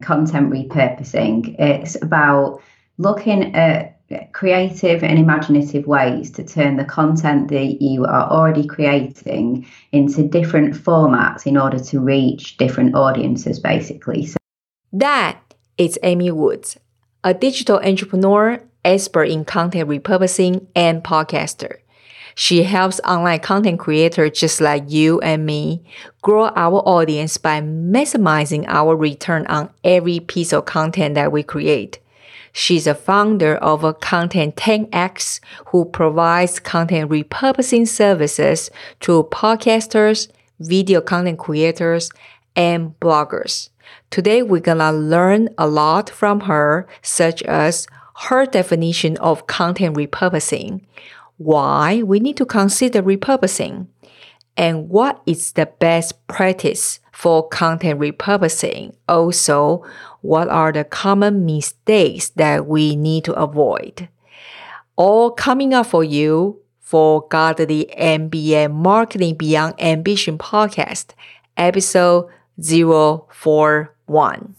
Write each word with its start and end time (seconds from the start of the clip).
content 0.00 0.50
repurposing. 0.50 1.58
It's 1.58 2.00
about 2.02 2.60
looking 2.98 3.54
at 3.54 4.00
creative 4.32 5.04
and 5.04 5.18
imaginative 5.18 5.86
ways 5.86 6.30
to 6.32 6.44
turn 6.44 6.76
the 6.76 6.84
content 6.84 7.48
that 7.48 7.80
you 7.80 8.04
are 8.04 8.28
already 8.28 8.66
creating 8.66 9.66
into 9.92 10.26
different 10.26 10.74
formats 10.74 11.46
in 11.46 11.56
order 11.56 11.78
to 11.78 12.00
reach 12.00 12.56
different 12.56 12.94
audiences, 12.94 13.60
basically. 13.60 14.26
So- 14.26 14.36
that 14.92 15.54
is 15.78 15.98
Amy 16.02 16.30
Woods, 16.30 16.76
a 17.22 17.32
digital 17.32 17.78
entrepreneur, 17.78 18.60
expert 18.84 19.24
in 19.24 19.44
content 19.44 19.88
repurposing, 19.88 20.66
and 20.74 21.04
podcaster. 21.04 21.76
She 22.34 22.62
helps 22.62 23.00
online 23.00 23.40
content 23.40 23.78
creators 23.78 24.38
just 24.38 24.60
like 24.60 24.90
you 24.90 25.20
and 25.20 25.44
me 25.44 25.82
grow 26.22 26.46
our 26.56 26.80
audience 26.86 27.36
by 27.36 27.60
maximizing 27.60 28.64
our 28.68 28.96
return 28.96 29.46
on 29.46 29.70
every 29.84 30.20
piece 30.20 30.52
of 30.52 30.64
content 30.64 31.14
that 31.14 31.32
we 31.32 31.42
create. 31.42 31.98
She's 32.52 32.86
a 32.86 32.94
founder 32.94 33.56
of 33.56 33.84
a 33.84 33.94
Content 33.94 34.56
10X 34.56 35.40
who 35.66 35.84
provides 35.84 36.58
content 36.58 37.10
repurposing 37.10 37.86
services 37.86 38.70
to 39.00 39.24
podcasters, 39.24 40.28
video 40.58 41.00
content 41.00 41.38
creators, 41.38 42.10
and 42.56 42.98
bloggers. 43.00 43.70
Today 44.10 44.42
we're 44.42 44.60
gonna 44.60 44.92
learn 44.92 45.48
a 45.56 45.68
lot 45.68 46.10
from 46.10 46.40
her, 46.40 46.88
such 47.02 47.42
as 47.44 47.86
her 48.22 48.44
definition 48.44 49.16
of 49.18 49.46
content 49.46 49.96
repurposing, 49.96 50.80
why 51.40 52.02
we 52.02 52.20
need 52.20 52.36
to 52.36 52.44
consider 52.44 53.02
repurposing, 53.02 53.86
and 54.58 54.90
what 54.90 55.22
is 55.24 55.52
the 55.52 55.64
best 55.64 56.26
practice 56.26 57.00
for 57.12 57.48
content 57.48 57.98
repurposing. 57.98 58.94
Also, 59.08 59.82
what 60.20 60.50
are 60.50 60.70
the 60.70 60.84
common 60.84 61.46
mistakes 61.46 62.28
that 62.30 62.66
we 62.66 62.94
need 62.94 63.24
to 63.24 63.32
avoid? 63.32 64.10
All 64.96 65.30
coming 65.30 65.72
up 65.72 65.86
for 65.86 66.04
you 66.04 66.60
for 66.78 67.26
Godly 67.28 67.86
MBA 67.96 68.70
Marketing 68.70 69.34
Beyond 69.34 69.74
Ambition 69.80 70.36
podcast, 70.36 71.14
episode 71.56 72.28
041. 74.10 74.56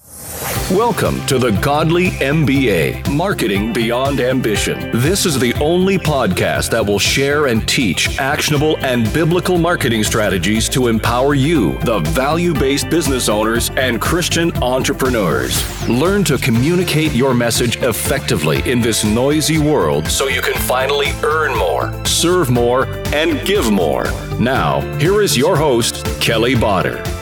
Welcome 0.72 1.26
to 1.26 1.38
the 1.38 1.52
Godly 1.62 2.12
MBA 2.12 3.14
Marketing 3.14 3.74
Beyond 3.74 4.22
Ambition. 4.22 4.98
This 5.02 5.26
is 5.26 5.38
the 5.38 5.54
only 5.56 5.98
podcast 5.98 6.70
that 6.72 6.86
will 6.86 7.00
share 7.00 7.48
and 7.48 7.68
teach 7.68 8.18
actionable 8.18 8.78
and 8.78 9.12
biblical 9.14 9.58
marketing 9.58 10.06
strategies 10.06 10.70
to 10.70 10.88
empower 10.88 11.34
you, 11.34 11.78
the 11.80 12.00
value 12.00 12.54
based 12.54 12.90
business 12.90 13.28
owners 13.28 13.70
and 13.72 14.00
Christian 14.00 14.56
entrepreneurs. 14.64 15.62
Learn 15.90 16.24
to 16.24 16.38
communicate 16.38 17.12
your 17.12 17.34
message 17.34 17.76
effectively 17.78 18.62
in 18.72 18.80
this 18.80 19.04
noisy 19.04 19.60
world 19.60 20.08
so 20.08 20.30
you 20.30 20.42
can 20.42 20.56
finally 20.62 21.10
earn 21.24 21.58
more, 21.58 21.94
serve 22.06 22.50
more, 22.50 22.86
and 23.14 23.46
give 23.46 23.70
more. 23.70 24.06
Now, 24.40 24.80
here 24.98 25.22
is 25.22 25.36
your 25.36 25.58
host, 25.58 26.06
Kelly 26.22 26.56
Botter. 26.56 27.21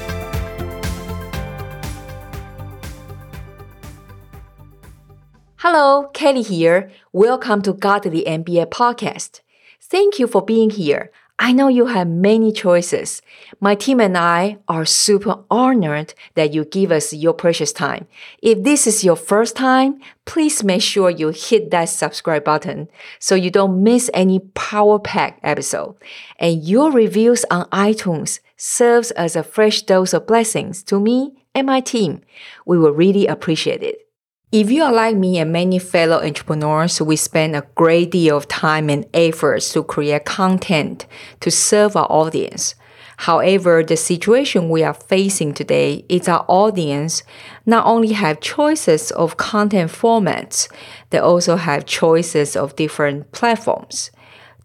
Hello, 5.61 6.07
Kelly 6.13 6.41
here. 6.41 6.89
Welcome 7.11 7.61
to 7.63 7.73
Godly 7.73 8.23
MBA 8.23 8.67
podcast. 8.67 9.41
Thank 9.81 10.17
you 10.17 10.25
for 10.25 10.41
being 10.41 10.69
here. 10.69 11.11
I 11.38 11.52
know 11.52 11.67
you 11.67 11.88
have 11.88 12.07
many 12.07 12.53
choices. 12.53 13.21
My 13.59 13.75
team 13.75 13.99
and 13.99 14.17
I 14.17 14.59
are 14.69 14.85
super 14.85 15.43
honored 15.52 16.13
that 16.35 16.53
you 16.53 16.63
give 16.63 16.93
us 16.93 17.13
your 17.13 17.33
precious 17.33 17.73
time. 17.73 18.07
If 18.41 18.63
this 18.63 18.87
is 18.87 19.03
your 19.03 19.17
first 19.17 19.57
time, 19.57 19.99
please 20.23 20.63
make 20.63 20.81
sure 20.81 21.09
you 21.09 21.27
hit 21.35 21.71
that 21.71 21.89
subscribe 21.89 22.45
button 22.45 22.87
so 23.19 23.35
you 23.35 23.52
don't 23.52 23.83
miss 23.83 24.09
any 24.13 24.39
power 24.39 24.97
pack 24.97 25.41
episode. 25.43 25.97
And 26.37 26.64
your 26.64 26.89
reviews 26.89 27.43
on 27.52 27.65
iTunes 27.71 28.39
serves 28.55 29.11
as 29.11 29.36
a 29.36 29.43
fresh 29.43 29.81
dose 29.81 30.14
of 30.14 30.26
blessings 30.26 30.83
to 30.83 31.02
me 31.02 31.33
and 31.53 31.67
my 31.67 31.81
team. 31.81 32.21
We 32.65 32.77
will 32.77 32.93
really 32.93 33.27
appreciate 33.27 33.83
it. 33.83 34.08
If 34.52 34.71
you 34.71 34.82
are 34.82 34.92
like 34.92 35.15
me 35.15 35.37
and 35.37 35.52
many 35.52 35.77
fellow 35.77 36.23
entrepreneurs, 36.23 36.99
we 36.99 37.17
spend 37.17 37.55
a 37.55 37.67
great 37.76 38.10
deal 38.10 38.36
of 38.36 38.48
time 38.48 38.89
and 38.89 39.05
efforts 39.14 39.71
to 39.73 39.83
create 39.83 40.26
content 40.26 41.05
to 41.42 41.52
serve 41.52 41.95
our 41.95 42.11
audience. 42.11 42.73
However, 43.17 43.83
the 43.83 43.95
situation 43.95 44.71
we 44.71 44.82
are 44.82 44.95
facing 44.95 45.54
today 45.54 46.04
is 46.09 46.27
our 46.27 46.45
audience 46.48 47.21
not 47.67 47.86
only 47.86 48.14
have 48.14 48.39
choices 48.39 49.11
of 49.11 49.38
content 49.38 49.92
formats, 49.92 50.67
they 51.11 51.20
also 51.20 51.55
have 51.55 51.86
choices 51.86 52.55
of 52.55 52.76
different 52.76 53.32
platforms. 53.32 54.09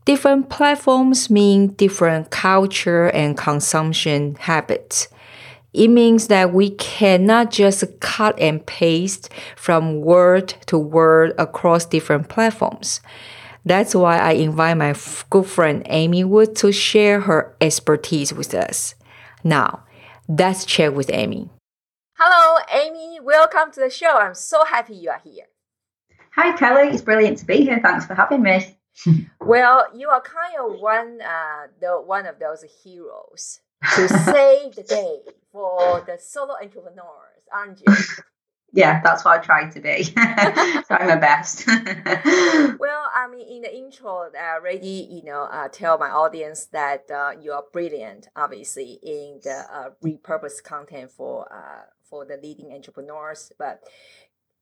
Different 0.07 0.49
platforms 0.49 1.29
mean 1.29 1.75
different 1.75 2.31
culture 2.31 3.09
and 3.09 3.37
consumption 3.37 4.37
habits. 4.37 5.09
It 5.75 5.89
means 5.89 6.29
that 6.29 6.55
we 6.55 6.71
cannot 6.71 7.51
just 7.51 7.83
cut 7.99 8.39
and 8.39 8.65
paste 8.65 9.29
from 9.57 10.03
word 10.03 10.55
to 10.67 10.79
word 10.79 11.35
across 11.37 11.85
different 11.85 12.29
platforms. 12.29 13.01
That's 13.65 13.93
why 13.93 14.19
I 14.19 14.33
invite 14.33 14.77
my 14.77 14.95
good 15.31 15.47
friend 15.47 15.83
Amy 15.87 16.23
Wood 16.23 16.55
to 16.57 16.71
share 16.71 17.23
her 17.23 17.57
expertise 17.61 18.33
with 18.33 18.55
us. 18.55 18.95
Now, 19.43 19.83
let's 20.29 20.65
chat 20.65 20.95
with 20.95 21.11
Amy. 21.13 21.51
Hello, 22.17 22.63
Amy. 22.73 23.19
Welcome 23.21 23.73
to 23.73 23.81
the 23.81 23.91
show. 23.91 24.17
I'm 24.17 24.37
so 24.37 24.65
happy 24.65 24.95
you 24.95 25.11
are 25.11 25.21
here. 25.25 25.47
Hi, 26.37 26.53
Kelly. 26.57 26.91
It's 26.91 27.03
brilliant 27.03 27.39
to 27.39 27.47
be 27.47 27.63
here. 27.63 27.81
Thanks 27.83 28.07
for 28.07 28.15
having 28.15 28.43
me. 28.43 28.79
well, 29.41 29.87
you 29.93 30.09
are 30.09 30.21
kind 30.21 30.55
of 30.61 30.81
one, 30.81 31.21
uh, 31.21 31.67
the, 31.81 32.01
one 32.01 32.27
of 32.27 32.39
those 32.39 32.65
heroes 32.85 33.59
to 33.95 34.09
save 34.09 34.75
the 34.75 34.83
day 34.83 35.21
for 35.53 36.03
the 36.07 36.19
solo 36.19 36.55
entrepreneurs, 36.61 37.45
aren't 37.53 37.81
you? 37.81 37.95
yeah, 38.73 39.01
that's 39.03 39.25
what 39.25 39.41
I 39.41 39.43
try 39.43 39.71
to 39.71 39.81
be. 39.81 40.05
try 40.87 41.07
my 41.07 41.17
best. 41.17 41.67
well, 41.67 43.11
I 43.15 43.29
mean, 43.31 43.47
in 43.49 43.63
the 43.63 43.75
intro, 43.75 44.31
I 44.39 44.57
already, 44.57 45.09
you 45.11 45.23
know, 45.25 45.45
uh, 45.45 45.69
tell 45.69 45.99
my 45.99 46.11
audience 46.11 46.67
that 46.67 47.11
uh, 47.11 47.33
you 47.41 47.53
are 47.53 47.65
brilliant, 47.73 48.29
obviously, 48.35 48.99
in 49.03 49.41
the 49.45 49.65
uh, 49.73 49.91
repurposed 50.05 50.65
content 50.65 51.11
for 51.11 51.47
uh, 51.53 51.85
for 52.03 52.25
the 52.25 52.37
leading 52.37 52.73
entrepreneurs. 52.73 53.53
But 53.59 53.83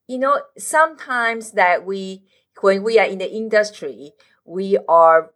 you 0.06 0.18
know, 0.18 0.42
sometimes 0.58 1.52
that 1.52 1.86
we, 1.86 2.24
when 2.60 2.82
we 2.82 2.98
are 2.98 3.06
in 3.06 3.18
the 3.18 3.32
industry, 3.32 4.12
we 4.44 4.76
are 4.88 5.32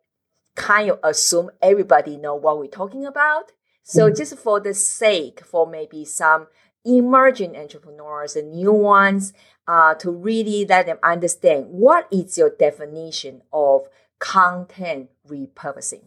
kind 0.54 0.90
of 0.90 0.98
assume 1.02 1.50
everybody 1.62 2.16
know 2.16 2.34
what 2.34 2.58
we're 2.58 2.66
talking 2.66 3.06
about 3.06 3.52
so 3.88 4.10
mm. 4.10 4.16
just 4.16 4.36
for 4.36 4.58
the 4.58 4.74
sake 4.74 5.44
for 5.44 5.64
maybe 5.64 6.04
some 6.04 6.48
emerging 6.84 7.56
entrepreneurs 7.56 8.34
and 8.34 8.52
new 8.52 8.72
ones, 8.72 9.32
uh, 9.68 9.94
to 9.94 10.10
really 10.10 10.66
let 10.66 10.86
them 10.86 10.98
understand 11.04 11.66
what 11.68 12.08
is 12.10 12.36
your 12.36 12.50
definition 12.50 13.42
of 13.52 13.82
content 14.18 15.08
repurposing. 15.28 16.02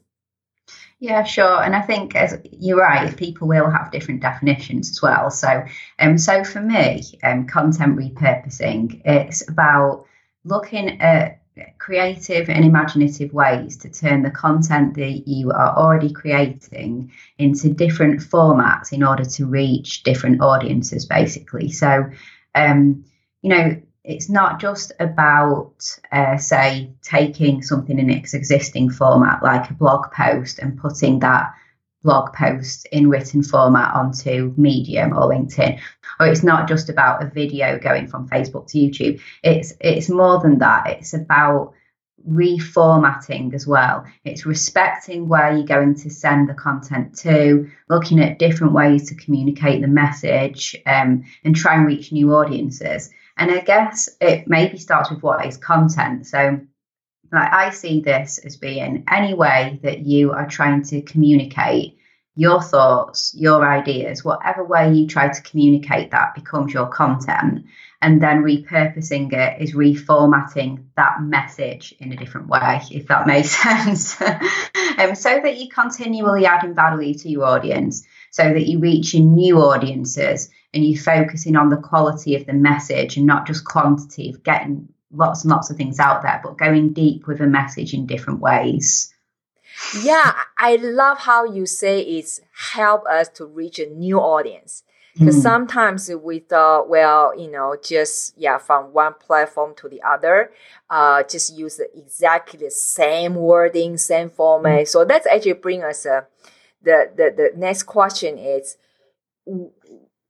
Yeah, 1.00 1.24
sure. 1.24 1.64
And 1.64 1.74
I 1.74 1.82
think 1.82 2.16
as 2.16 2.38
you're 2.52 2.80
right, 2.80 3.16
people 3.16 3.48
will 3.48 3.70
have 3.70 3.92
different 3.92 4.22
definitions 4.22 4.90
as 4.90 5.02
well. 5.02 5.32
So, 5.32 5.64
um, 6.00 6.18
so 6.18 6.44
for 6.44 6.60
me, 6.60 7.02
um, 7.24 7.48
content 7.48 7.96
repurposing, 7.96 9.02
it's 9.06 9.48
about 9.48 10.06
looking 10.44 11.00
at 11.00 11.39
creative 11.78 12.50
and 12.50 12.66
imaginative 12.66 13.34
ways 13.34 13.78
to 13.78 13.90
turn 13.90 14.24
the 14.24 14.32
content 14.32 14.96
that 14.96 15.28
you 15.28 15.52
are 15.52 15.76
already 15.76 16.12
creating 16.12 17.12
into 17.38 17.70
different 17.70 18.22
formats 18.22 18.92
in 18.92 19.04
order 19.04 19.26
to 19.26 19.46
reach 19.46 20.04
different 20.04 20.42
audiences, 20.42 21.06
basically. 21.06 21.72
So, 21.72 22.10
um, 22.56 23.06
you 23.42 23.50
know, 23.50 23.82
it's 24.04 24.30
not 24.30 24.60
just 24.60 24.92
about, 25.00 25.74
uh, 26.12 26.38
say, 26.38 26.92
taking 27.02 27.62
something 27.62 28.00
in 28.00 28.10
its 28.10 28.34
existing 28.34 28.90
format, 28.90 29.44
like 29.44 29.70
a 29.70 29.74
blog 29.74 30.12
post, 30.12 30.60
and 30.60 30.80
putting 30.80 31.20
that 31.20 31.54
blog 32.04 32.34
post 32.34 32.88
in 32.92 33.10
written 33.10 33.44
format 33.44 33.94
onto 33.94 34.54
Medium 34.58 35.14
or 35.14 35.30
LinkedIn. 35.30 35.80
Or 36.20 36.28
it's 36.28 36.44
not 36.44 36.68
just 36.68 36.90
about 36.90 37.24
a 37.24 37.30
video 37.30 37.78
going 37.80 38.08
from 38.08 38.28
Facebook 38.28 38.68
to 38.68 38.78
YouTube. 38.78 39.22
It's 39.44 39.74
it's 39.80 40.10
more 40.10 40.40
than 40.40 40.60
that. 40.60 40.88
It's 40.88 41.14
about 41.14 41.74
reformatting 42.28 43.54
as 43.54 43.66
well. 43.66 44.06
It's 44.26 44.46
respecting 44.46 45.28
where 45.28 45.56
you're 45.56 45.66
going 45.66 45.96
to 45.96 46.10
send 46.10 46.50
the 46.50 46.54
content 46.54 47.18
to, 47.20 47.70
looking 47.90 48.20
at 48.20 48.40
different 48.40 48.74
ways 48.74 49.08
to 49.10 49.16
communicate 49.16 49.82
the 49.82 49.88
message 49.88 50.76
um, 50.86 51.24
and 51.44 51.56
try 51.56 51.76
and 51.76 51.86
reach 51.86 52.12
new 52.12 52.34
audiences. 52.34 53.10
And 53.38 53.52
I 53.52 53.60
guess 53.62 54.10
it 54.20 54.48
maybe 54.48 54.78
starts 54.78 55.10
with 55.10 55.24
what 55.24 55.46
is 55.46 55.58
content. 55.58 56.28
So 56.28 56.60
like 57.32 57.54
I 57.54 57.70
see 57.70 58.02
this 58.02 58.40
as 58.40 58.58
being 58.58 59.04
any 59.10 59.34
way 59.34 59.80
that 59.84 60.00
you 60.00 60.32
are 60.32 60.48
trying 60.48 60.84
to 60.84 61.02
communicate 61.02 61.98
your 62.36 62.62
thoughts, 62.62 63.36
your 63.38 63.68
ideas, 63.68 64.24
whatever 64.24 64.64
way 64.64 64.94
you 64.94 65.08
try 65.08 65.28
to 65.28 65.42
communicate 65.42 66.12
that 66.12 66.36
becomes 66.36 66.74
your 66.74 66.88
content. 66.88 67.66
And 68.02 68.22
then 68.22 68.44
repurposing 68.44 69.34
it 69.34 69.62
is 69.62 69.76
reformatting 69.76 70.86
that 70.96 71.22
message 71.22 71.94
in 72.00 72.14
a 72.14 72.16
different 72.16 72.48
way, 72.48 72.82
if 72.92 73.08
that 73.08 73.28
makes 73.28 73.50
sense. 73.62 74.22
um, 74.22 75.16
so 75.16 75.42
that 75.44 75.58
you're 75.58 75.74
continually 75.74 76.46
adding 76.46 76.74
value 76.74 77.14
to 77.16 77.30
your 77.30 77.44
audience, 77.44 78.06
so 78.32 78.44
that 78.44 78.70
you're 78.70 78.80
reaching 78.80 79.34
new 79.34 79.58
audiences 79.58 80.50
and 80.74 80.86
you're 80.86 81.02
focusing 81.02 81.58
on 81.58 81.70
the 81.70 81.78
quality 81.78 82.36
of 82.36 82.46
the 82.46 82.54
message 82.54 83.18
and 83.18 83.26
not 83.26 83.48
just 83.48 83.66
quantity 83.66 84.30
of 84.30 84.44
getting 84.44 84.88
lots 85.12 85.44
and 85.44 85.52
lots 85.52 85.70
of 85.70 85.78
things 85.78 86.00
out 86.00 86.22
there, 86.22 86.40
but 86.44 86.58
going 86.58 86.94
deep 86.94 87.28
with 87.28 87.42
a 87.42 87.48
message 87.48 87.94
in 87.94 88.06
different 88.06 88.40
ways. 88.40 89.14
Yeah, 90.02 90.34
I 90.58 90.76
love 90.76 91.20
how 91.20 91.46
you 91.46 91.66
say 91.66 92.02
it's 92.02 92.42
help 92.74 93.06
us 93.06 93.30
to 93.30 93.46
reach 93.46 93.80
a 93.80 93.86
new 93.88 94.20
audience. 94.20 94.84
Because 95.18 95.38
mm. 95.38 95.42
sometimes 95.42 96.10
we 96.10 96.40
thought, 96.40 96.88
well, 96.88 97.38
you 97.38 97.52
know, 97.52 97.76
just 97.84 98.38
yeah, 98.38 98.58
from 98.58 98.94
one 98.94 99.16
platform 99.16 99.74
to 99.78 99.90
the 99.90 100.02
other, 100.02 100.52
uh, 100.90 101.24
just 101.24 101.58
use 101.58 101.82
exactly 101.94 102.60
the 102.60 102.72
same 102.72 103.36
wording, 103.36 103.98
same 103.98 104.30
format. 104.30 104.84
Mm. 104.84 104.88
So 104.88 105.04
that's 105.04 105.28
actually 105.28 105.54
bring 105.54 105.84
us 105.84 106.06
a, 106.06 106.28
the, 106.82 107.12
the 107.16 107.34
the 107.36 107.58
next 107.58 107.84
question 107.84 108.38
is 108.38 108.78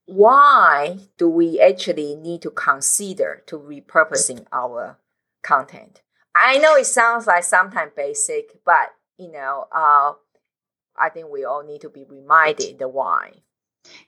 why 0.09 0.97
do 1.17 1.29
we 1.29 1.59
actually 1.59 2.15
need 2.15 2.41
to 2.41 2.49
consider 2.49 3.43
to 3.45 3.59
repurposing 3.59 4.45
our 4.51 4.97
content? 5.43 6.01
I 6.35 6.57
know 6.57 6.75
it 6.75 6.85
sounds 6.85 7.27
like 7.27 7.43
sometimes 7.43 7.91
basic, 7.95 8.63
but 8.65 8.93
you 9.17 9.31
know, 9.31 9.67
uh, 9.71 10.13
I 10.97 11.09
think 11.09 11.27
we 11.29 11.45
all 11.45 11.63
need 11.63 11.81
to 11.81 11.89
be 11.89 12.05
reminded 12.09 12.79
the 12.79 12.87
why. 12.87 13.43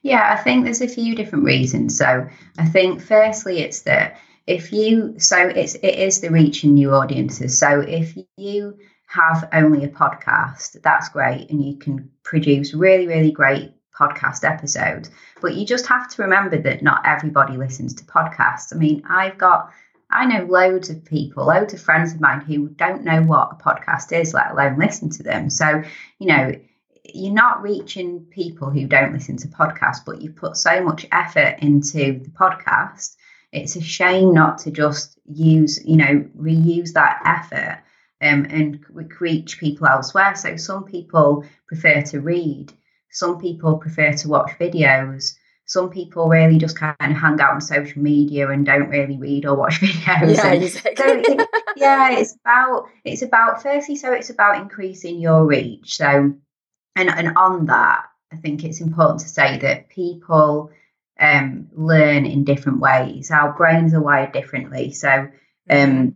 Yeah, 0.02 0.36
I 0.36 0.42
think 0.42 0.64
there's 0.64 0.80
a 0.80 0.88
few 0.88 1.14
different 1.14 1.44
reasons. 1.44 1.96
So 1.96 2.26
I 2.58 2.64
think 2.66 3.00
firstly, 3.00 3.60
it's 3.60 3.82
that 3.82 4.18
if 4.46 4.72
you 4.72 5.14
so 5.18 5.38
it's 5.38 5.76
it 5.76 5.94
is 5.98 6.20
the 6.20 6.30
reaching 6.30 6.74
new 6.74 6.92
audiences. 6.92 7.58
So 7.58 7.80
if 7.80 8.16
you 8.36 8.78
have 9.06 9.48
only 9.52 9.84
a 9.84 9.88
podcast, 9.88 10.82
that's 10.82 11.10
great, 11.10 11.50
and 11.50 11.64
you 11.64 11.76
can 11.76 12.10
produce 12.24 12.74
really 12.74 13.06
really 13.06 13.30
great 13.30 13.72
podcast 14.02 14.48
episode. 14.48 15.08
But 15.40 15.54
you 15.54 15.66
just 15.66 15.86
have 15.86 16.08
to 16.10 16.22
remember 16.22 16.58
that 16.58 16.82
not 16.82 17.02
everybody 17.06 17.56
listens 17.56 17.94
to 17.94 18.04
podcasts. 18.04 18.74
I 18.74 18.78
mean, 18.78 19.02
I've 19.08 19.38
got 19.38 19.72
I 20.10 20.26
know 20.26 20.44
loads 20.44 20.90
of 20.90 21.04
people, 21.04 21.46
loads 21.46 21.72
of 21.72 21.80
friends 21.80 22.12
of 22.12 22.20
mine 22.20 22.42
who 22.42 22.68
don't 22.68 23.04
know 23.04 23.22
what 23.22 23.52
a 23.52 23.62
podcast 23.62 24.12
is, 24.12 24.34
let 24.34 24.50
alone 24.50 24.78
listen 24.78 25.08
to 25.10 25.22
them. 25.22 25.48
So, 25.48 25.82
you 26.18 26.26
know, 26.26 26.52
you're 27.14 27.32
not 27.32 27.62
reaching 27.62 28.20
people 28.26 28.70
who 28.70 28.86
don't 28.86 29.14
listen 29.14 29.38
to 29.38 29.48
podcasts, 29.48 30.04
but 30.04 30.20
you 30.20 30.30
put 30.30 30.56
so 30.56 30.82
much 30.82 31.06
effort 31.10 31.56
into 31.60 32.20
the 32.20 32.30
podcast. 32.30 33.16
It's 33.52 33.76
a 33.76 33.80
shame 33.80 34.34
not 34.34 34.58
to 34.58 34.70
just 34.70 35.18
use, 35.26 35.82
you 35.84 35.96
know, 35.96 36.26
reuse 36.38 36.92
that 36.92 37.22
effort 37.24 37.82
um, 38.22 38.46
and 38.48 38.84
reach 39.18 39.58
people 39.58 39.86
elsewhere. 39.86 40.34
So 40.36 40.56
some 40.56 40.84
people 40.84 41.44
prefer 41.66 42.02
to 42.02 42.20
read, 42.20 42.72
some 43.12 43.38
people 43.38 43.78
prefer 43.78 44.12
to 44.12 44.28
watch 44.28 44.50
videos 44.58 45.34
some 45.72 45.90
people 45.90 46.28
really 46.28 46.58
just 46.58 46.78
kind 46.78 46.94
of 47.00 47.12
hang 47.12 47.40
out 47.40 47.54
on 47.54 47.60
social 47.60 48.02
media 48.02 48.50
and 48.50 48.66
don't 48.66 48.88
really 48.88 49.16
read 49.16 49.46
or 49.46 49.56
watch 49.56 49.74
videos. 49.80 50.36
Yeah, 50.36 50.52
exactly. 50.52 50.94
so 50.96 51.04
it, 51.06 51.48
yeah, 51.76 52.10
it's 52.12 52.36
about 52.36 52.88
it's 53.04 53.22
about 53.22 53.62
firstly, 53.62 53.96
so 53.96 54.12
it's 54.12 54.30
about 54.30 54.60
increasing 54.60 55.18
your 55.18 55.46
reach. 55.46 55.96
So, 55.96 56.34
and 56.96 57.08
and 57.08 57.36
on 57.36 57.66
that, 57.66 58.04
I 58.32 58.36
think 58.36 58.64
it's 58.64 58.80
important 58.80 59.20
to 59.20 59.28
say 59.28 59.58
that 59.60 59.88
people 59.88 60.70
um, 61.18 61.68
learn 61.72 62.26
in 62.26 62.44
different 62.44 62.80
ways. 62.80 63.30
Our 63.30 63.52
brains 63.52 63.94
are 63.94 64.02
wired 64.02 64.32
differently, 64.32 64.92
so 64.92 65.08
um, 65.08 65.30
mm-hmm. 65.70 66.08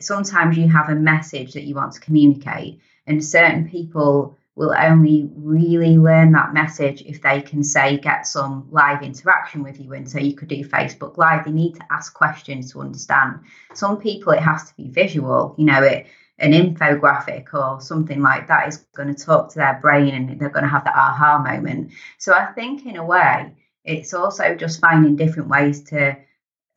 sometimes 0.00 0.56
you 0.56 0.68
have 0.68 0.88
a 0.88 0.94
message 0.94 1.52
that 1.54 1.64
you 1.64 1.74
want 1.74 1.92
to 1.94 2.00
communicate, 2.00 2.80
and 3.06 3.22
certain 3.22 3.68
people 3.68 4.38
will 4.56 4.74
only 4.76 5.30
really 5.36 5.98
learn 5.98 6.32
that 6.32 6.54
message 6.54 7.02
if 7.02 7.20
they 7.20 7.42
can 7.42 7.62
say 7.62 7.98
get 7.98 8.26
some 8.26 8.66
live 8.70 9.02
interaction 9.02 9.62
with 9.62 9.78
you. 9.78 9.92
And 9.92 10.10
so 10.10 10.18
you 10.18 10.34
could 10.34 10.48
do 10.48 10.64
facebook 10.64 11.18
live. 11.18 11.44
They 11.44 11.52
need 11.52 11.74
to 11.74 11.84
ask 11.90 12.14
questions 12.14 12.72
to 12.72 12.80
understand. 12.80 13.40
Some 13.74 13.98
people 13.98 14.32
it 14.32 14.40
has 14.40 14.64
to 14.68 14.76
be 14.76 14.88
visual 14.88 15.54
you 15.58 15.66
know 15.66 15.82
it 15.82 16.06
an 16.38 16.52
infographic 16.52 17.46
or 17.54 17.80
something 17.80 18.20
like 18.20 18.48
that 18.48 18.68
is 18.68 18.78
going 18.94 19.14
to 19.14 19.24
talk 19.24 19.50
to 19.50 19.58
their 19.58 19.78
brain 19.80 20.14
and 20.14 20.38
they're 20.38 20.50
going 20.50 20.64
to 20.64 20.70
have 20.70 20.84
that 20.84 20.96
aha 20.96 21.38
moment. 21.38 21.92
So 22.18 22.32
i 22.32 22.46
think 22.46 22.86
in 22.86 22.96
a 22.96 23.04
way 23.04 23.52
it's 23.84 24.14
also 24.14 24.54
just 24.54 24.80
finding 24.80 25.16
different 25.16 25.48
ways 25.48 25.82
to 25.84 26.16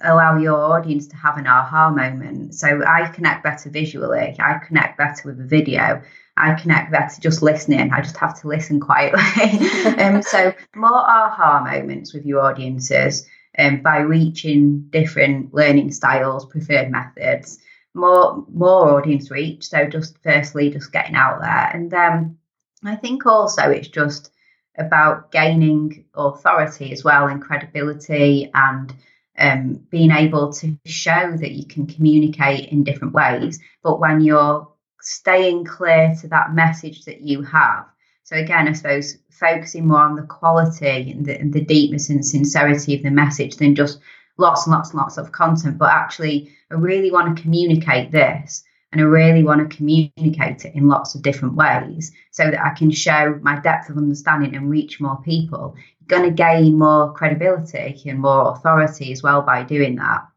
allow 0.02 0.38
your 0.38 0.58
audience 0.58 1.08
to 1.08 1.16
have 1.16 1.38
an 1.38 1.48
aha 1.48 1.90
moment. 1.90 2.56
So 2.56 2.82
i 2.86 3.10
connect 3.10 3.44
better 3.44 3.70
visually. 3.70 4.36
I 4.38 4.60
connect 4.60 4.98
better 4.98 5.22
with 5.26 5.40
a 5.40 5.46
video 5.46 6.02
I 6.40 6.54
connect 6.60 6.92
better 6.92 7.22
just 7.22 7.42
listening. 7.42 7.92
I 7.92 8.02
just 8.02 8.18
have 8.18 8.40
to 8.42 8.48
listen 8.48 8.80
quietly. 8.80 9.22
um, 10.02 10.22
so 10.22 10.54
more 10.76 10.92
aha 10.92 11.64
moments 11.64 12.14
with 12.14 12.26
your 12.26 12.42
audiences 12.42 13.28
um, 13.58 13.82
by 13.82 14.00
reaching 14.00 14.88
different 14.90 15.54
learning 15.54 15.92
styles, 15.92 16.46
preferred 16.46 16.90
methods, 16.92 17.60
more 17.94 18.46
more 18.52 18.98
audience 18.98 19.30
reach. 19.32 19.68
So 19.68 19.86
just 19.88 20.18
firstly, 20.24 20.70
just 20.70 20.92
getting 20.92 21.16
out 21.16 21.42
there, 21.42 21.72
and 21.74 21.92
then 21.92 22.38
I 22.84 22.96
think 22.96 23.26
also 23.26 23.70
it's 23.70 23.90
just 23.90 24.32
about 24.78 25.32
gaining 25.32 26.06
authority 26.14 26.92
as 26.94 27.04
well 27.04 27.28
and 27.28 27.42
credibility 27.42 28.50
and 28.54 28.94
um, 29.38 29.74
being 29.90 30.12
able 30.12 30.54
to 30.54 30.78
show 30.86 31.36
that 31.38 31.52
you 31.52 31.66
can 31.66 31.88
communicate 31.88 32.70
in 32.70 32.84
different 32.84 33.14
ways. 33.14 33.60
But 33.84 34.00
when 34.00 34.22
you're 34.22 34.68
staying 35.10 35.66
clear 35.66 36.16
to 36.22 36.28
that 36.28 36.54
message 36.54 37.06
that 37.06 37.22
you 37.22 37.42
have. 37.42 37.86
So 38.24 38.36
again, 38.36 38.68
I 38.68 38.74
suppose 38.74 39.18
focusing 39.32 39.88
more 39.88 40.02
on 40.02 40.16
the 40.16 40.22
quality 40.22 41.12
and 41.12 41.26
the, 41.26 41.40
and 41.40 41.52
the 41.52 41.66
deepness 41.66 42.10
and 42.10 42.24
sincerity 42.24 42.96
of 42.96 43.02
the 43.02 43.10
message 43.10 43.56
than 43.56 43.74
just 43.74 44.00
lots 44.38 44.68
and 44.68 44.74
lots 44.74 44.92
and 44.92 45.00
lots 45.00 45.18
of 45.18 45.32
content, 45.32 45.80
but 45.80 45.92
actually, 45.92 46.52
I 46.72 46.76
really 46.76 47.10
want 47.10 47.36
to 47.36 47.42
communicate 47.42 48.12
this 48.12 48.64
and 48.92 49.02
I 49.02 49.04
really 49.04 49.44
want 49.44 49.68
to 49.68 49.76
communicate 49.76 50.66
it 50.66 50.76
in 50.76 50.88
lots 50.88 51.16
of 51.16 51.24
different 51.24 51.56
ways 51.56 52.12
so 52.30 52.44
that 52.50 52.64
I 52.64 52.74
can 52.76 52.92
show 52.92 53.40
my 53.42 53.60
depth 53.60 53.90
of 53.90 53.98
understanding 53.98 54.56
and 54.56 54.70
reach 54.70 55.02
more 55.02 55.20
people. 55.24 55.76
You're 56.00 56.20
going 56.20 56.30
to 56.30 56.44
gain 56.44 56.78
more 56.78 57.14
credibility 57.14 58.02
and 58.06 58.20
more 58.20 58.52
authority 58.52 59.12
as 59.12 59.24
well 59.24 59.42
by 59.42 59.64
doing 59.64 59.96
that 59.96 60.28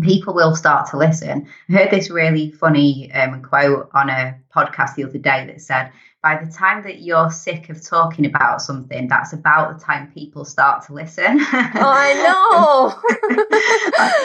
people 0.00 0.34
will 0.34 0.54
start 0.56 0.88
to 0.90 0.96
listen. 0.96 1.48
I 1.68 1.72
heard 1.72 1.90
this 1.90 2.10
really 2.10 2.50
funny 2.52 3.12
um, 3.12 3.42
quote 3.42 3.90
on 3.92 4.08
a 4.08 4.36
podcast 4.54 4.94
the 4.94 5.04
other 5.04 5.18
day 5.18 5.46
that 5.46 5.60
said, 5.60 5.92
by 6.22 6.42
the 6.42 6.50
time 6.50 6.84
that 6.84 7.00
you're 7.02 7.32
sick 7.32 7.68
of 7.68 7.84
talking 7.84 8.26
about 8.26 8.62
something, 8.62 9.08
that's 9.08 9.32
about 9.32 9.76
the 9.76 9.84
time 9.84 10.12
people 10.12 10.44
start 10.44 10.86
to 10.86 10.92
listen. 10.92 11.40
Oh, 11.40 11.68
I 11.74 12.94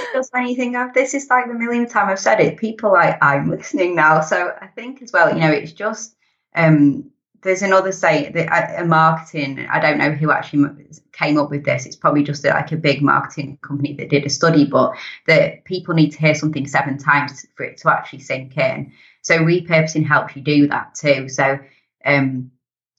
know. 0.14 0.14
Just 0.14 0.32
when 0.32 0.48
you 0.48 0.56
think, 0.56 0.76
oh, 0.76 0.92
this 0.94 1.16
is 1.16 1.28
like 1.30 1.48
the 1.48 1.56
millionth 1.56 1.92
time 1.92 2.10
I've 2.10 2.20
said 2.20 2.40
it, 2.40 2.58
people 2.58 2.94
like, 2.94 3.18
I'm 3.24 3.50
listening 3.50 3.96
now. 3.96 4.22
So 4.22 4.56
I 4.62 4.68
think 4.68 5.02
as 5.02 5.12
well, 5.12 5.34
you 5.34 5.40
know, 5.40 5.52
it's 5.52 5.72
just 5.72 6.16
um, 6.56 7.10
there's 7.42 7.62
another 7.62 7.92
say 7.92 8.30
that 8.30 8.82
a 8.82 8.86
marketing 8.86 9.66
i 9.70 9.80
don't 9.80 9.98
know 9.98 10.12
who 10.12 10.32
actually 10.32 10.88
came 11.18 11.38
up 11.38 11.50
with 11.50 11.66
this. 11.66 11.86
It's 11.86 11.96
probably 11.96 12.24
just 12.24 12.46
like 12.46 12.72
a 12.72 12.78
big 12.78 13.02
marketing 13.02 13.58
company 13.62 13.94
that 13.94 14.10
did 14.10 14.26
a 14.26 14.30
study 14.30 14.66
but 14.66 14.96
that 15.26 15.64
people 15.66 15.96
need 15.96 16.12
to 16.12 16.20
hear 16.20 16.36
something 16.36 16.68
seven 16.68 16.98
times 16.98 17.46
for 17.56 17.64
it 17.64 17.78
to 17.78 17.92
actually 17.92 18.20
sink 18.20 18.56
in. 18.58 18.94
So 19.22 19.40
repurposing 19.40 20.06
helps 20.06 20.36
you 20.36 20.42
do 20.42 20.68
that 20.68 20.96
too. 20.96 21.28
So 21.28 21.60
um, 22.06 22.52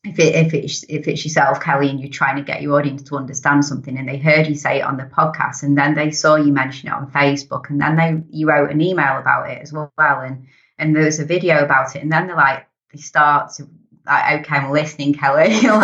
if 0.05 0.19
it, 0.19 0.35
if 0.35 0.55
it's 0.55 0.85
if 0.89 1.09
it's 1.09 1.25
yourself 1.25 1.61
kelly 1.61 1.91
and 1.91 2.01
you're 2.01 2.11
trying 2.11 2.37
to 2.37 2.43
get 2.43 2.63
your 2.63 2.79
audience 2.79 3.03
to 3.03 3.17
understand 3.17 3.65
something 3.65 3.99
and 3.99 4.09
they 4.09 4.17
heard 4.17 4.47
you 4.47 4.55
say 4.55 4.79
it 4.79 4.83
on 4.83 4.97
the 4.97 5.03
podcast 5.05 5.65
and 5.65 5.77
then 5.77 5.95
they 5.95 6.13
saw 6.13 6.37
you 6.37 6.53
mention 6.53 6.89
it 6.89 6.95
on 6.95 7.11
facebook 7.11 7.69
and 7.69 7.81
then 7.81 7.97
they 7.97 8.23
you 8.31 8.49
wrote 8.49 8.71
an 8.71 8.81
email 8.81 9.19
about 9.19 9.51
it 9.51 9.61
as 9.61 9.73
well 9.73 9.91
and 9.99 10.47
and 10.79 10.95
there's 10.95 11.19
a 11.19 11.25
video 11.25 11.65
about 11.65 11.97
it 11.97 12.03
and 12.03 12.13
then 12.13 12.29
they're 12.29 12.37
like 12.37 12.65
they 12.93 12.99
start 12.99 13.53
to 13.53 13.69
like, 14.09 14.41
okay, 14.41 14.57
I'm 14.57 14.71
listening, 14.71 15.15
Kelly. 15.15 15.55
um, 15.69 15.83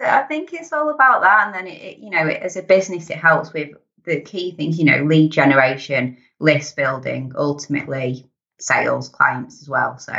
so 0.00 0.06
I 0.06 0.22
think 0.28 0.52
it's 0.52 0.72
all 0.72 0.90
about 0.90 1.22
that. 1.22 1.46
And 1.46 1.54
then, 1.54 1.66
it, 1.66 1.82
it 1.82 1.98
you 1.98 2.10
know, 2.10 2.26
it, 2.26 2.42
as 2.42 2.56
a 2.56 2.62
business, 2.62 3.10
it 3.10 3.16
helps 3.16 3.52
with 3.52 3.70
the 4.04 4.20
key 4.20 4.52
things, 4.52 4.78
you 4.78 4.84
know, 4.84 5.04
lead 5.04 5.32
generation, 5.32 6.16
list 6.38 6.76
building, 6.76 7.32
ultimately 7.36 8.26
sales, 8.58 9.08
clients 9.08 9.62
as 9.62 9.68
well. 9.68 9.98
So, 9.98 10.12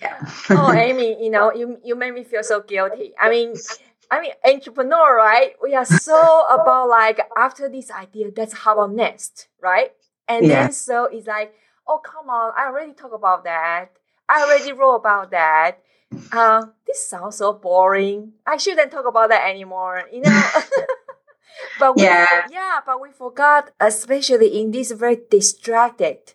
yeah. 0.00 0.30
oh, 0.50 0.72
Amy, 0.72 1.22
you 1.22 1.30
know, 1.30 1.52
you, 1.52 1.78
you 1.84 1.94
made 1.94 2.14
me 2.14 2.24
feel 2.24 2.42
so 2.42 2.60
guilty. 2.60 3.12
I 3.18 3.30
mean, 3.30 3.54
I 4.10 4.20
mean, 4.20 4.32
entrepreneur, 4.44 5.16
right? 5.16 5.52
We 5.62 5.74
are 5.74 5.84
so 5.84 6.46
about 6.50 6.88
like 6.88 7.20
after 7.36 7.68
this 7.68 7.90
idea, 7.90 8.30
that's 8.30 8.52
how 8.52 8.74
about 8.74 8.94
next, 8.94 9.48
right? 9.62 9.92
And 10.28 10.46
yeah. 10.46 10.62
then 10.62 10.72
so 10.72 11.04
it's 11.04 11.26
like, 11.26 11.54
oh 11.86 11.98
come 11.98 12.28
on, 12.28 12.52
I 12.56 12.66
already 12.66 12.92
talked 12.92 13.14
about 13.14 13.44
that. 13.44 13.92
I 14.30 14.42
already 14.44 14.72
wrote 14.72 14.96
about 14.96 15.32
that. 15.32 15.78
uh, 16.32 16.66
this 16.86 17.06
sounds 17.08 17.36
so 17.38 17.54
boring. 17.54 18.34
I 18.46 18.56
shouldn't 18.58 18.92
talk 18.92 19.06
about 19.06 19.30
that 19.30 19.48
anymore. 19.50 20.04
You 20.12 20.22
know. 20.22 20.42
but 21.78 21.96
we, 21.96 22.04
Yeah. 22.04 22.26
yeah, 22.50 22.80
but 22.86 23.00
we 23.00 23.10
forgot, 23.12 23.70
especially 23.80 24.60
in 24.60 24.70
this 24.70 24.92
very 24.92 25.18
distracted 25.30 26.34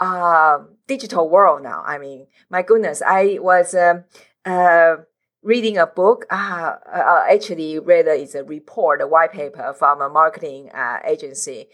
um, 0.00 0.70
digital 0.86 1.28
world 1.28 1.62
now. 1.62 1.82
I 1.86 1.98
mean, 1.98 2.26
my 2.50 2.62
goodness, 2.62 3.02
I 3.06 3.38
was 3.40 3.74
um, 3.74 4.04
uh, 4.44 4.96
reading 5.42 5.78
a 5.78 5.86
book. 5.86 6.26
Uh, 6.30 6.76
uh, 6.92 7.24
actually, 7.30 7.78
read 7.78 8.06
it's 8.08 8.34
a 8.34 8.44
report, 8.44 9.02
a 9.02 9.06
white 9.08 9.32
paper 9.32 9.74
from 9.78 10.00
a 10.00 10.08
marketing 10.08 10.70
uh, 10.74 10.98
agency, 11.06 11.68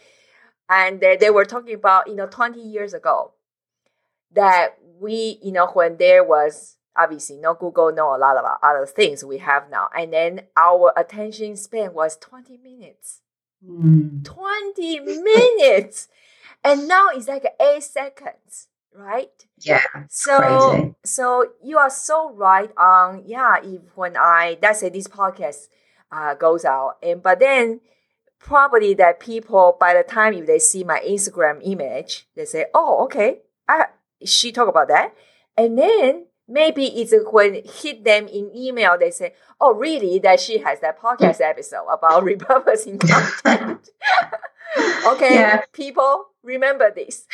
and 0.68 1.00
they, 1.00 1.16
they 1.16 1.30
were 1.30 1.44
talking 1.44 1.74
about 1.74 2.08
you 2.08 2.14
know 2.16 2.26
20 2.26 2.60
years 2.60 2.94
ago 2.94 3.32
that 4.34 4.78
we 5.00 5.38
you 5.42 5.52
know 5.52 5.66
when 5.68 5.96
there 5.96 6.24
was 6.24 6.76
obviously 6.96 7.36
no 7.36 7.54
Google, 7.54 7.92
no 7.92 8.14
a 8.14 8.18
lot 8.18 8.36
of 8.36 8.44
other 8.62 8.86
things 8.86 9.24
we 9.24 9.38
have 9.38 9.70
now, 9.70 9.88
and 9.96 10.12
then 10.12 10.42
our 10.56 10.92
attention 10.96 11.56
span 11.56 11.94
was 11.94 12.16
20 12.18 12.58
minutes. 12.58 13.20
Mm. 13.64 14.24
20 14.24 14.98
minutes 15.00 16.08
and 16.64 16.88
now 16.88 17.06
it's 17.14 17.28
like 17.28 17.44
eight 17.60 17.84
seconds 17.84 18.66
right 18.92 19.30
Yeah. 19.60 19.82
so 20.10 20.38
crazy. 20.72 20.94
so 21.04 21.44
you 21.62 21.78
are 21.78 21.88
so 21.88 22.32
right 22.32 22.72
on 22.76 23.22
yeah 23.24 23.58
if 23.62 23.82
when 23.96 24.16
i 24.16 24.58
let's 24.60 24.80
say 24.80 24.88
this 24.88 25.06
podcast 25.06 25.68
uh, 26.10 26.34
goes 26.34 26.64
out 26.64 26.96
and 27.04 27.22
but 27.22 27.38
then 27.38 27.80
probably 28.40 28.94
that 28.94 29.20
people 29.20 29.76
by 29.78 29.94
the 29.94 30.02
time 30.02 30.34
if 30.34 30.46
they 30.46 30.58
see 30.58 30.82
my 30.82 30.98
instagram 31.08 31.60
image 31.62 32.26
they 32.34 32.44
say 32.44 32.66
oh 32.74 33.04
okay 33.04 33.42
I, 33.68 33.84
she 34.26 34.52
talk 34.52 34.68
about 34.68 34.88
that 34.88 35.14
and 35.56 35.78
then 35.78 36.26
maybe 36.48 36.86
it's 36.86 37.14
when 37.30 37.62
hit 37.64 38.04
them 38.04 38.26
in 38.28 38.50
email 38.54 38.96
they 38.98 39.10
say 39.10 39.32
oh 39.60 39.74
really 39.74 40.18
that 40.18 40.40
she 40.40 40.58
has 40.58 40.80
that 40.80 41.00
podcast 41.00 41.40
episode 41.40 41.86
about 41.90 42.22
repurposing 42.30 42.98
content 43.44 43.90
okay 45.06 45.34
Yeah. 45.34 45.62
people 45.72 46.26
remember 46.42 46.90
this 46.94 47.26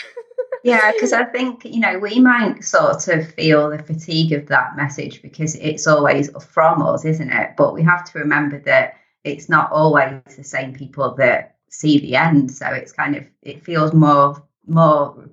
Yeah, 0.64 0.90
because 0.92 1.12
I 1.12 1.24
think, 1.24 1.64
you 1.64 1.78
know, 1.80 1.98
we 1.98 2.18
might 2.18 2.64
sort 2.64 3.06
of 3.08 3.32
feel 3.34 3.70
the 3.70 3.78
fatigue 3.78 4.32
of 4.32 4.46
that 4.48 4.76
message 4.76 5.22
because 5.22 5.54
it's 5.54 5.86
always 5.86 6.30
from 6.44 6.82
us, 6.82 7.04
isn't 7.04 7.30
it? 7.30 7.50
But 7.56 7.74
we 7.74 7.82
have 7.84 8.04
to 8.10 8.18
remember 8.18 8.58
that 8.60 8.94
it's 9.22 9.48
not 9.48 9.70
always 9.70 10.20
the 10.36 10.42
same 10.42 10.74
people 10.74 11.14
that 11.14 11.56
see 11.70 12.00
the 12.00 12.16
end. 12.16 12.50
So 12.50 12.66
it's 12.66 12.92
kind 12.92 13.14
of, 13.16 13.24
it 13.42 13.64
feels 13.64 13.92
more, 13.94 14.42
more 14.66 15.28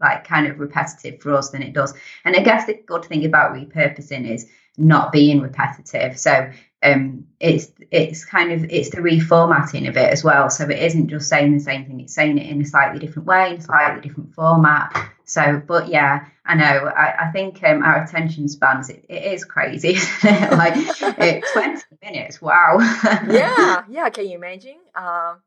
like 0.00 0.26
kind 0.26 0.46
of 0.46 0.58
repetitive 0.58 1.20
for 1.20 1.34
us 1.34 1.50
than 1.50 1.62
it 1.62 1.72
does. 1.72 1.94
And 2.24 2.36
I 2.36 2.40
guess 2.40 2.66
the 2.66 2.74
good 2.74 3.04
thing 3.04 3.24
about 3.24 3.52
repurposing 3.52 4.28
is 4.28 4.46
not 4.76 5.12
being 5.12 5.40
repetitive. 5.40 6.18
So 6.18 6.50
um 6.82 7.26
it's 7.40 7.72
it's 7.90 8.24
kind 8.24 8.52
of 8.52 8.70
it's 8.70 8.90
the 8.90 8.98
reformatting 8.98 9.88
of 9.88 9.96
it 9.96 10.12
as 10.12 10.22
well 10.22 10.48
so 10.48 10.64
it 10.64 10.78
isn't 10.78 11.08
just 11.08 11.28
saying 11.28 11.52
the 11.52 11.60
same 11.60 11.84
thing 11.84 12.00
it's 12.00 12.14
saying 12.14 12.38
it 12.38 12.48
in 12.48 12.62
a 12.62 12.64
slightly 12.64 13.00
different 13.00 13.26
way 13.26 13.50
in 13.50 13.56
a 13.56 13.60
slightly 13.60 14.00
different 14.00 14.32
format 14.32 15.10
so 15.24 15.60
but 15.66 15.88
yeah 15.88 16.26
i 16.44 16.54
know 16.54 16.64
i, 16.64 17.26
I 17.26 17.32
think 17.32 17.64
um, 17.64 17.82
our 17.82 18.04
attention 18.04 18.48
spans 18.48 18.90
it, 18.90 19.04
it 19.08 19.32
is 19.32 19.44
crazy 19.44 19.94
like 20.22 20.74
it, 20.76 21.44
20 21.52 21.82
minutes 22.02 22.40
wow 22.40 22.78
yeah, 23.28 23.82
yeah. 23.88 24.08
Can 24.10 24.28
you 24.28 24.36
imagine? 24.36 24.76
Um, 24.94 25.40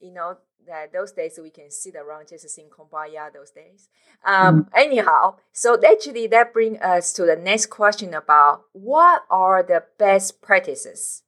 you 0.00 0.12
know 0.12 0.36
that 0.66 0.92
those 0.92 1.12
days 1.12 1.38
we 1.42 1.50
can 1.50 1.70
sit 1.70 1.94
around 1.96 2.28
just 2.28 2.48
sing 2.50 2.68
kumbaya. 2.70 3.32
Those 3.32 3.50
days. 3.50 3.88
Um, 4.24 4.68
Anyhow, 4.74 5.36
so 5.52 5.78
actually 5.86 6.26
that 6.28 6.52
brings 6.52 6.80
us 6.80 7.12
to 7.14 7.24
the 7.24 7.36
next 7.36 7.66
question 7.66 8.14
about 8.14 8.62
what 8.72 9.22
are 9.30 9.62
the 9.62 9.84
best 9.98 10.40
practices 10.42 11.22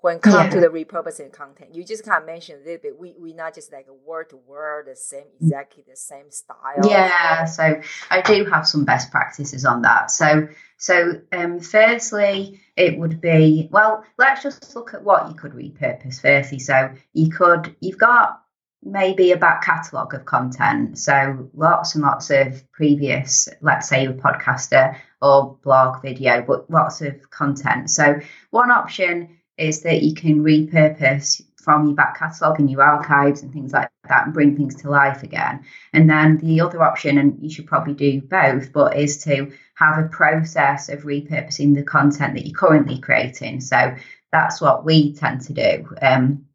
when 0.00 0.20
come 0.20 0.48
to 0.48 0.56
Yeah. 0.56 0.60
the 0.62 0.68
repurposing 0.68 1.32
content. 1.32 1.74
You 1.74 1.84
just 1.84 2.04
kind 2.04 2.22
of 2.22 2.26
mentioned 2.26 2.62
a 2.62 2.64
little 2.64 2.82
bit. 2.82 2.98
We 2.98 3.14
we 3.18 3.32
not 3.32 3.54
just 3.54 3.72
like 3.72 3.86
word 4.06 4.30
to 4.30 4.36
word 4.36 4.86
the 4.86 4.94
same 4.96 5.26
exactly 5.40 5.84
the 5.88 5.96
same 5.96 6.30
style. 6.30 6.80
Yeah, 6.88 7.44
so 7.44 7.80
I 8.10 8.20
do 8.22 8.44
have 8.44 8.66
some 8.66 8.84
best 8.84 9.10
practices 9.10 9.64
on 9.64 9.82
that. 9.82 10.10
So, 10.12 10.48
so 10.76 11.20
um, 11.32 11.58
firstly, 11.58 12.60
it 12.76 12.96
would 12.96 13.20
be 13.20 13.68
well. 13.72 14.04
Let's 14.16 14.42
just 14.44 14.76
look 14.76 14.94
at 14.94 15.02
what 15.02 15.28
you 15.28 15.34
could 15.34 15.52
repurpose. 15.52 16.20
Firstly, 16.20 16.60
so 16.60 16.92
you 17.12 17.30
could 17.30 17.74
you've 17.80 17.98
got 17.98 18.40
maybe 18.82 19.32
a 19.32 19.36
back 19.36 19.62
catalogue 19.62 20.14
of 20.14 20.24
content. 20.24 20.98
So 20.98 21.50
lots 21.54 21.94
and 21.94 22.04
lots 22.04 22.30
of 22.30 22.62
previous, 22.72 23.48
let's 23.60 23.88
say, 23.88 24.06
a 24.06 24.12
podcaster 24.12 24.96
or 25.20 25.58
blog 25.62 26.02
video, 26.02 26.42
but 26.42 26.70
lots 26.70 27.00
of 27.00 27.30
content. 27.30 27.90
So 27.90 28.20
one 28.50 28.70
option 28.70 29.38
is 29.56 29.82
that 29.82 30.02
you 30.02 30.14
can 30.14 30.44
repurpose 30.44 31.42
from 31.56 31.86
your 31.86 31.96
back 31.96 32.18
catalogue 32.18 32.60
and 32.60 32.70
your 32.70 32.82
archives 32.82 33.42
and 33.42 33.52
things 33.52 33.72
like 33.72 33.90
that 34.08 34.24
and 34.24 34.32
bring 34.32 34.56
things 34.56 34.76
to 34.76 34.88
life 34.88 35.22
again. 35.22 35.64
And 35.92 36.08
then 36.08 36.38
the 36.38 36.60
other 36.60 36.82
option, 36.82 37.18
and 37.18 37.36
you 37.42 37.50
should 37.50 37.66
probably 37.66 37.94
do 37.94 38.22
both, 38.22 38.72
but 38.72 38.96
is 38.96 39.22
to 39.24 39.52
have 39.74 39.98
a 39.98 40.08
process 40.08 40.88
of 40.88 41.02
repurposing 41.02 41.74
the 41.74 41.82
content 41.82 42.34
that 42.34 42.46
you're 42.46 42.58
currently 42.58 42.98
creating. 43.00 43.60
So 43.60 43.94
that's 44.32 44.60
what 44.60 44.84
we 44.84 45.14
tend 45.14 45.42
to 45.42 45.52
do 45.52 45.88
um, 46.00 46.46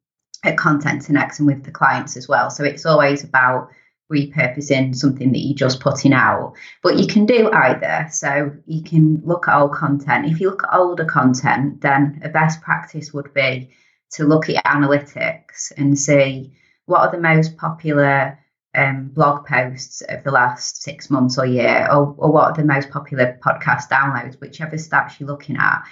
at 0.43 0.57
Content 0.57 1.03
10X 1.03 1.39
and 1.39 1.47
with 1.47 1.63
the 1.63 1.71
clients 1.71 2.17
as 2.17 2.27
well. 2.27 2.50
So 2.50 2.63
it's 2.63 2.85
always 2.85 3.23
about 3.23 3.69
repurposing 4.12 4.95
something 4.95 5.31
that 5.31 5.39
you're 5.39 5.55
just 5.55 5.79
putting 5.79 6.13
out. 6.13 6.53
But 6.81 6.97
you 6.97 7.07
can 7.07 7.25
do 7.25 7.50
either. 7.51 8.07
So 8.12 8.51
you 8.65 8.83
can 8.83 9.21
look 9.23 9.47
at 9.47 9.57
old 9.57 9.73
content. 9.73 10.25
If 10.25 10.39
you 10.39 10.50
look 10.50 10.63
at 10.63 10.77
older 10.77 11.05
content, 11.05 11.81
then 11.81 12.21
a 12.23 12.29
best 12.29 12.62
practice 12.62 13.13
would 13.13 13.33
be 13.33 13.69
to 14.12 14.25
look 14.25 14.50
at 14.50 14.63
analytics 14.65 15.71
and 15.77 15.97
see 15.97 16.53
what 16.85 17.00
are 17.00 17.12
the 17.12 17.21
most 17.21 17.57
popular 17.57 18.38
um, 18.75 19.09
blog 19.09 19.45
posts 19.45 20.01
of 20.01 20.23
the 20.23 20.31
last 20.31 20.81
six 20.81 21.09
months 21.09 21.38
or 21.38 21.45
year, 21.45 21.88
or, 21.91 22.13
or 22.17 22.31
what 22.31 22.45
are 22.45 22.55
the 22.55 22.65
most 22.65 22.89
popular 22.89 23.39
podcast 23.43 23.88
downloads, 23.89 24.39
whichever 24.39 24.75
stats 24.75 25.19
you're 25.19 25.29
looking 25.29 25.57
at. 25.57 25.83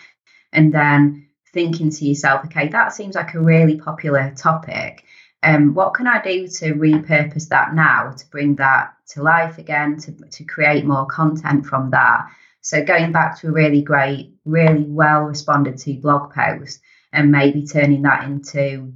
And 0.52 0.74
then 0.74 1.28
thinking 1.54 1.90
to 1.90 2.06
yourself, 2.06 2.46
okay, 2.46 2.70
that 2.70 2.94
seems 2.94 3.16
like 3.16 3.34
a 3.34 3.42
really 3.42 3.78
popular 3.78 4.34
topic. 4.36 5.04
Um, 5.44 5.74
what 5.74 5.94
can 5.94 6.08
I 6.08 6.22
do 6.22 6.48
to 6.48 6.74
repurpose 6.74 7.50
that 7.50 7.74
now 7.74 8.12
to 8.12 8.30
bring 8.30 8.56
that 8.56 8.94
to 9.10 9.24
life 9.24 9.58
again, 9.58 9.98
to, 9.98 10.12
to 10.12 10.44
create 10.44 10.86
more 10.86 11.06
content 11.08 11.66
from 11.66 11.90
that? 11.92 12.28
So 12.62 12.84
going 12.84 13.12
back 13.12 13.40
to 13.40 13.48
a 13.48 13.52
really 13.52 13.82
great, 13.82 14.36
really 14.46 14.86
well 14.88 15.24
responded 15.24 15.78
to 15.80 15.94
blog 15.96 16.34
post 16.34 16.80
and 17.12 17.32
maybe 17.32 17.66
turning 17.66 18.04
that 18.04 18.24
into 18.24 18.94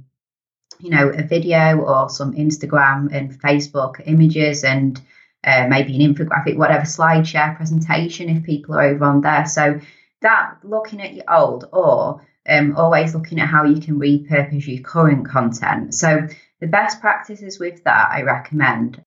you 0.78 0.90
know 0.90 1.08
a 1.08 1.22
video 1.22 1.78
or 1.78 2.10
some 2.10 2.34
instagram 2.34 3.08
and 3.12 3.40
facebook 3.40 4.00
images 4.06 4.64
and 4.64 5.00
uh, 5.44 5.66
maybe 5.68 5.94
an 5.94 6.14
infographic 6.14 6.56
whatever 6.56 6.84
SlideShare 6.84 7.56
presentation 7.56 8.28
if 8.28 8.42
people 8.42 8.74
are 8.74 8.82
over 8.82 9.04
on 9.04 9.20
there 9.20 9.46
so 9.46 9.80
that 10.20 10.56
looking 10.64 11.00
at 11.00 11.14
your 11.14 11.32
old 11.32 11.68
or 11.72 12.20
um, 12.48 12.76
always 12.76 13.14
looking 13.14 13.40
at 13.40 13.48
how 13.48 13.64
you 13.64 13.80
can 13.80 13.98
repurpose 13.98 14.66
your 14.66 14.82
current 14.82 15.26
content 15.26 15.94
so 15.94 16.26
the 16.60 16.66
best 16.66 17.00
practices 17.00 17.58
with 17.58 17.82
that 17.84 18.08
i 18.12 18.22
recommend 18.22 19.02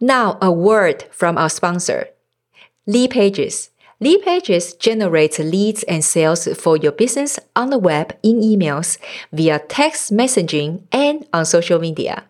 Now, 0.00 0.38
a 0.42 0.50
word 0.50 1.04
from 1.10 1.38
our 1.38 1.48
sponsor, 1.48 2.08
Leadpages. 2.86 3.70
Pages 4.00 4.74
generates 4.74 5.38
leads 5.38 5.82
and 5.84 6.04
sales 6.04 6.46
for 6.58 6.76
your 6.76 6.92
business 6.92 7.38
on 7.56 7.70
the 7.70 7.78
web, 7.78 8.14
in 8.22 8.40
emails, 8.40 8.98
via 9.32 9.58
text 9.60 10.12
messaging, 10.12 10.82
and 10.92 11.26
on 11.32 11.46
social 11.46 11.78
media. 11.78 12.24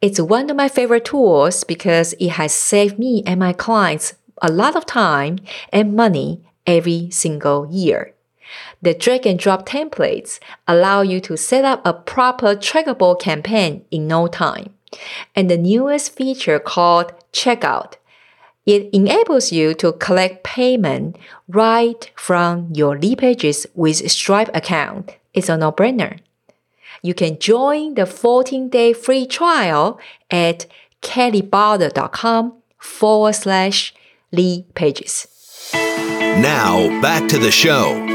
It's 0.00 0.20
one 0.20 0.50
of 0.50 0.56
my 0.56 0.68
favorite 0.68 1.04
tools 1.04 1.64
because 1.64 2.12
it 2.20 2.30
has 2.38 2.52
saved 2.52 2.98
me 2.98 3.24
and 3.26 3.40
my 3.40 3.52
clients 3.52 4.14
a 4.40 4.52
lot 4.52 4.76
of 4.76 4.86
time 4.86 5.38
and 5.72 5.96
money 5.96 6.42
every 6.66 7.10
single 7.10 7.66
year. 7.72 8.13
The 8.82 8.94
drag 8.94 9.26
and 9.26 9.38
drop 9.38 9.66
templates 9.66 10.38
allow 10.68 11.02
you 11.02 11.20
to 11.20 11.36
set 11.36 11.64
up 11.64 11.84
a 11.84 11.92
proper 11.92 12.54
trackable 12.54 13.18
campaign 13.18 13.84
in 13.90 14.06
no 14.06 14.26
time. 14.26 14.74
And 15.34 15.50
the 15.50 15.58
newest 15.58 16.14
feature 16.16 16.58
called 16.58 17.12
Checkout. 17.32 17.94
It 18.66 18.88
enables 18.92 19.52
you 19.52 19.74
to 19.74 19.92
collect 19.92 20.44
payment 20.44 21.16
right 21.48 22.10
from 22.16 22.70
your 22.72 22.96
Leadpages 22.96 23.66
with 23.74 24.10
Stripe 24.10 24.50
account. 24.54 25.16
It's 25.34 25.48
a 25.48 25.56
no-brainer. 25.56 26.20
You 27.02 27.12
can 27.12 27.38
join 27.38 27.94
the 27.94 28.02
14-day 28.02 28.94
free 28.94 29.26
trial 29.26 30.00
at 30.30 30.66
kellybotter.com 31.02 32.54
forward 32.78 33.34
slash 33.34 33.94
lead 34.32 34.74
pages. 34.74 35.26
Now, 35.74 36.88
back 37.02 37.28
to 37.28 37.38
the 37.38 37.50
show. 37.50 38.13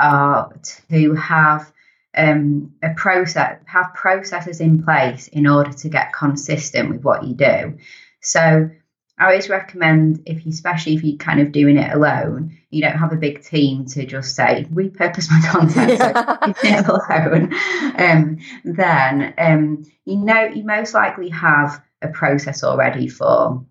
Are 0.00 0.52
to 0.90 1.14
have 1.14 1.72
um, 2.16 2.74
a 2.82 2.90
process, 2.94 3.60
have 3.66 3.94
processes 3.94 4.60
in 4.60 4.82
place 4.82 5.28
in 5.28 5.46
order 5.46 5.72
to 5.72 5.88
get 5.88 6.12
consistent 6.12 6.90
with 6.90 7.02
what 7.02 7.24
you 7.24 7.34
do. 7.34 7.78
So 8.20 8.70
I 9.20 9.24
always 9.24 9.50
recommend 9.50 10.22
if 10.24 10.46
you, 10.46 10.50
especially 10.50 10.94
if 10.94 11.04
you're 11.04 11.18
kind 11.18 11.40
of 11.40 11.52
doing 11.52 11.76
it 11.76 11.92
alone, 11.92 12.56
you 12.70 12.80
don't 12.80 12.96
have 12.96 13.12
a 13.12 13.16
big 13.16 13.44
team 13.44 13.84
to 13.86 14.06
just 14.06 14.34
say 14.34 14.66
repurpose 14.72 15.30
my 15.30 15.40
content 15.50 16.86
so 16.86 16.98
alone. 17.10 17.52
Um, 17.98 18.38
then 18.64 19.34
um, 19.36 19.84
you 20.06 20.16
know 20.16 20.44
you 20.44 20.64
most 20.64 20.94
likely 20.94 21.28
have 21.28 21.82
a 22.00 22.08
process 22.08 22.64
already 22.64 23.08
for. 23.08 23.64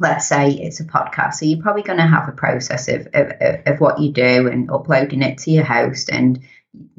Let's 0.00 0.26
say 0.26 0.50
it's 0.52 0.80
a 0.80 0.84
podcast, 0.84 1.34
so 1.34 1.46
you're 1.46 1.62
probably 1.62 1.82
going 1.82 1.98
to 1.98 2.06
have 2.06 2.28
a 2.28 2.32
process 2.32 2.88
of, 2.88 3.06
of, 3.12 3.32
of 3.66 3.80
what 3.80 4.00
you 4.00 4.12
do 4.12 4.48
and 4.48 4.70
uploading 4.70 5.22
it 5.22 5.38
to 5.38 5.50
your 5.50 5.64
host 5.64 6.10
and 6.10 6.40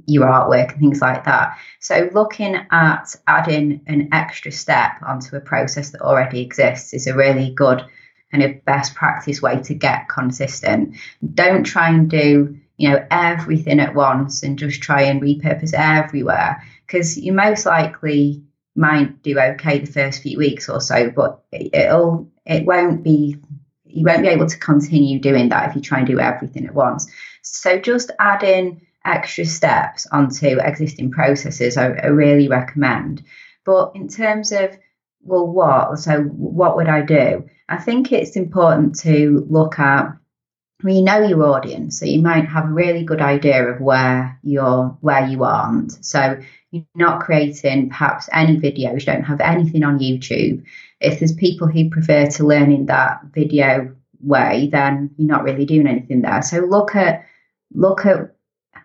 your 0.05 0.27
artwork 0.27 0.71
and 0.71 0.79
things 0.79 1.01
like 1.01 1.25
that. 1.25 1.57
So, 1.79 2.09
looking 2.13 2.55
at 2.71 3.15
adding 3.27 3.81
an 3.87 4.09
extra 4.11 4.51
step 4.51 4.91
onto 5.05 5.35
a 5.35 5.41
process 5.41 5.91
that 5.91 6.01
already 6.01 6.41
exists 6.41 6.93
is 6.93 7.07
a 7.07 7.15
really 7.15 7.51
good 7.51 7.83
kind 8.31 8.43
of 8.43 8.63
best 8.65 8.95
practice 8.95 9.41
way 9.41 9.61
to 9.63 9.73
get 9.73 10.07
consistent. 10.07 10.95
Don't 11.33 11.63
try 11.63 11.89
and 11.89 12.09
do 12.09 12.57
you 12.77 12.89
know 12.89 13.05
everything 13.11 13.79
at 13.79 13.93
once 13.93 14.43
and 14.43 14.57
just 14.57 14.81
try 14.81 15.03
and 15.03 15.21
repurpose 15.21 15.73
everywhere 15.73 16.63
because 16.87 17.17
you're 17.17 17.35
most 17.35 17.65
likely 17.65 18.41
might 18.75 19.21
do 19.21 19.37
okay 19.39 19.79
the 19.79 19.91
first 19.91 20.21
few 20.21 20.37
weeks 20.37 20.69
or 20.69 20.79
so, 20.79 21.09
but 21.09 21.43
it'll 21.51 22.29
it 22.45 22.65
won't 22.65 23.03
be 23.03 23.37
you 23.85 24.05
won't 24.05 24.21
be 24.21 24.29
able 24.29 24.47
to 24.47 24.57
continue 24.57 25.19
doing 25.19 25.49
that 25.49 25.69
if 25.69 25.75
you 25.75 25.81
try 25.81 25.99
and 25.99 26.07
do 26.07 26.19
everything 26.19 26.65
at 26.65 26.73
once. 26.73 27.11
So 27.41 27.77
just 27.77 28.11
add 28.19 28.43
in 28.43 28.81
extra 29.05 29.45
steps 29.45 30.07
onto 30.11 30.59
existing 30.59 31.11
processes, 31.11 31.77
I, 31.77 31.87
I 31.87 32.07
really 32.07 32.47
recommend. 32.47 33.23
But 33.65 33.91
in 33.95 34.07
terms 34.07 34.51
of, 34.51 34.77
well, 35.23 35.47
what? 35.47 35.99
So, 35.99 36.21
what 36.21 36.75
would 36.75 36.87
I 36.87 37.01
do? 37.01 37.49
I 37.69 37.77
think 37.77 38.11
it's 38.11 38.35
important 38.35 38.99
to 38.99 39.45
look 39.49 39.79
at 39.79 40.17
well, 40.83 40.95
you 40.95 41.03
know 41.03 41.19
your 41.19 41.43
audience, 41.45 41.99
so 41.99 42.05
you 42.05 42.21
might 42.21 42.45
have 42.47 42.65
a 42.65 42.73
really 42.73 43.03
good 43.03 43.21
idea 43.21 43.67
of 43.67 43.79
where 43.79 44.39
you're 44.41 44.97
where 45.01 45.27
you 45.27 45.43
aren't. 45.43 46.03
So 46.03 46.41
you're 46.71 46.85
not 46.95 47.21
creating 47.21 47.89
perhaps 47.89 48.29
any 48.31 48.57
videos, 48.57 49.01
you 49.01 49.05
don't 49.05 49.23
have 49.23 49.41
anything 49.41 49.83
on 49.83 49.99
YouTube. 49.99 50.63
If 50.99 51.19
there's 51.19 51.33
people 51.33 51.67
who 51.67 51.89
prefer 51.89 52.27
to 52.27 52.47
learn 52.47 52.71
in 52.71 52.85
that 52.85 53.21
video 53.33 53.93
way, 54.21 54.69
then 54.71 55.11
you're 55.17 55.27
not 55.27 55.43
really 55.43 55.65
doing 55.65 55.87
anything 55.87 56.21
there. 56.21 56.41
So 56.41 56.59
look 56.59 56.95
at 56.95 57.25
look 57.73 58.05
at 58.05 58.35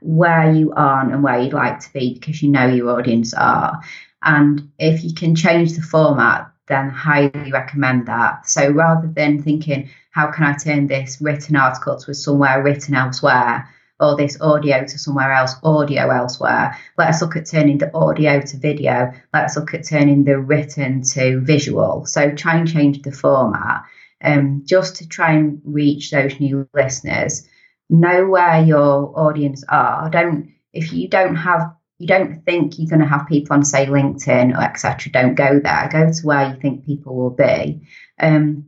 where 0.00 0.52
you 0.52 0.72
are 0.74 1.00
and 1.00 1.22
where 1.22 1.40
you'd 1.40 1.52
like 1.52 1.80
to 1.80 1.92
be 1.92 2.14
because 2.14 2.42
you 2.42 2.50
know 2.50 2.66
your 2.66 2.98
audience 2.98 3.34
are. 3.34 3.80
And 4.22 4.70
if 4.78 5.04
you 5.04 5.14
can 5.14 5.34
change 5.34 5.74
the 5.74 5.82
format, 5.82 6.50
then 6.68 6.90
highly 6.90 7.52
recommend 7.52 8.06
that. 8.06 8.48
So 8.48 8.68
rather 8.70 9.06
than 9.06 9.42
thinking, 9.42 9.88
how 10.10 10.30
can 10.32 10.44
I 10.44 10.56
turn 10.56 10.86
this 10.86 11.20
written 11.20 11.56
article 11.56 11.96
to 11.98 12.14
somewhere 12.14 12.62
written 12.62 12.94
elsewhere, 12.94 13.68
or 13.98 14.16
this 14.16 14.40
audio 14.40 14.84
to 14.84 14.98
somewhere 14.98 15.32
else, 15.32 15.54
audio 15.62 16.10
elsewhere, 16.10 16.76
let's 16.98 17.22
look 17.22 17.36
at 17.36 17.46
turning 17.46 17.78
the 17.78 17.94
audio 17.94 18.40
to 18.40 18.56
video. 18.56 19.12
Let's 19.32 19.56
look 19.56 19.72
at 19.74 19.86
turning 19.86 20.24
the 20.24 20.38
written 20.38 21.02
to 21.02 21.40
visual. 21.40 22.04
So 22.06 22.30
try 22.32 22.56
and 22.56 22.68
change 22.70 23.02
the 23.02 23.12
format 23.12 23.84
um, 24.22 24.62
just 24.64 24.96
to 24.96 25.08
try 25.08 25.32
and 25.32 25.60
reach 25.64 26.10
those 26.10 26.38
new 26.40 26.68
listeners 26.74 27.48
know 27.88 28.26
where 28.26 28.62
your 28.62 29.18
audience 29.18 29.64
are. 29.68 30.10
Don't 30.10 30.52
if 30.72 30.92
you 30.92 31.08
don't 31.08 31.36
have 31.36 31.74
you 31.98 32.06
don't 32.06 32.44
think 32.44 32.78
you're 32.78 32.88
going 32.88 33.00
to 33.00 33.06
have 33.06 33.26
people 33.26 33.54
on 33.54 33.64
say 33.64 33.86
LinkedIn 33.86 34.56
or 34.56 34.62
etc. 34.62 35.10
Don't 35.12 35.34
go 35.34 35.60
there. 35.60 35.88
Go 35.90 36.12
to 36.12 36.26
where 36.26 36.50
you 36.50 36.60
think 36.60 36.84
people 36.84 37.16
will 37.16 37.30
be. 37.30 37.80
Um, 38.20 38.66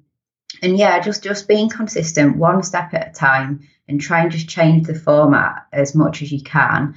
and 0.62 0.78
yeah, 0.78 1.00
just 1.00 1.22
just 1.22 1.48
being 1.48 1.68
consistent, 1.68 2.36
one 2.36 2.62
step 2.62 2.94
at 2.94 3.10
a 3.10 3.12
time, 3.12 3.68
and 3.88 4.00
try 4.00 4.22
and 4.22 4.30
just 4.30 4.48
change 4.48 4.86
the 4.86 4.94
format 4.94 5.66
as 5.72 5.94
much 5.94 6.22
as 6.22 6.30
you 6.30 6.42
can. 6.42 6.94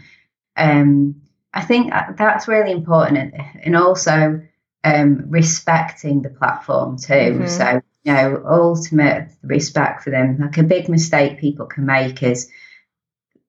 Um, 0.55 1.21
I 1.53 1.61
think 1.61 1.91
that's 2.17 2.47
really 2.47 2.71
important, 2.71 3.33
and 3.63 3.75
also 3.75 4.41
um, 4.83 5.25
respecting 5.29 6.21
the 6.21 6.29
platform 6.29 6.97
too. 6.97 7.13
Mm-hmm. 7.13 7.47
So 7.47 7.81
you 8.03 8.13
know, 8.13 8.43
ultimate 8.47 9.29
respect 9.43 10.03
for 10.03 10.09
them. 10.09 10.37
Like 10.39 10.57
a 10.57 10.63
big 10.63 10.89
mistake 10.89 11.39
people 11.39 11.67
can 11.67 11.85
make 11.85 12.23
is, 12.23 12.49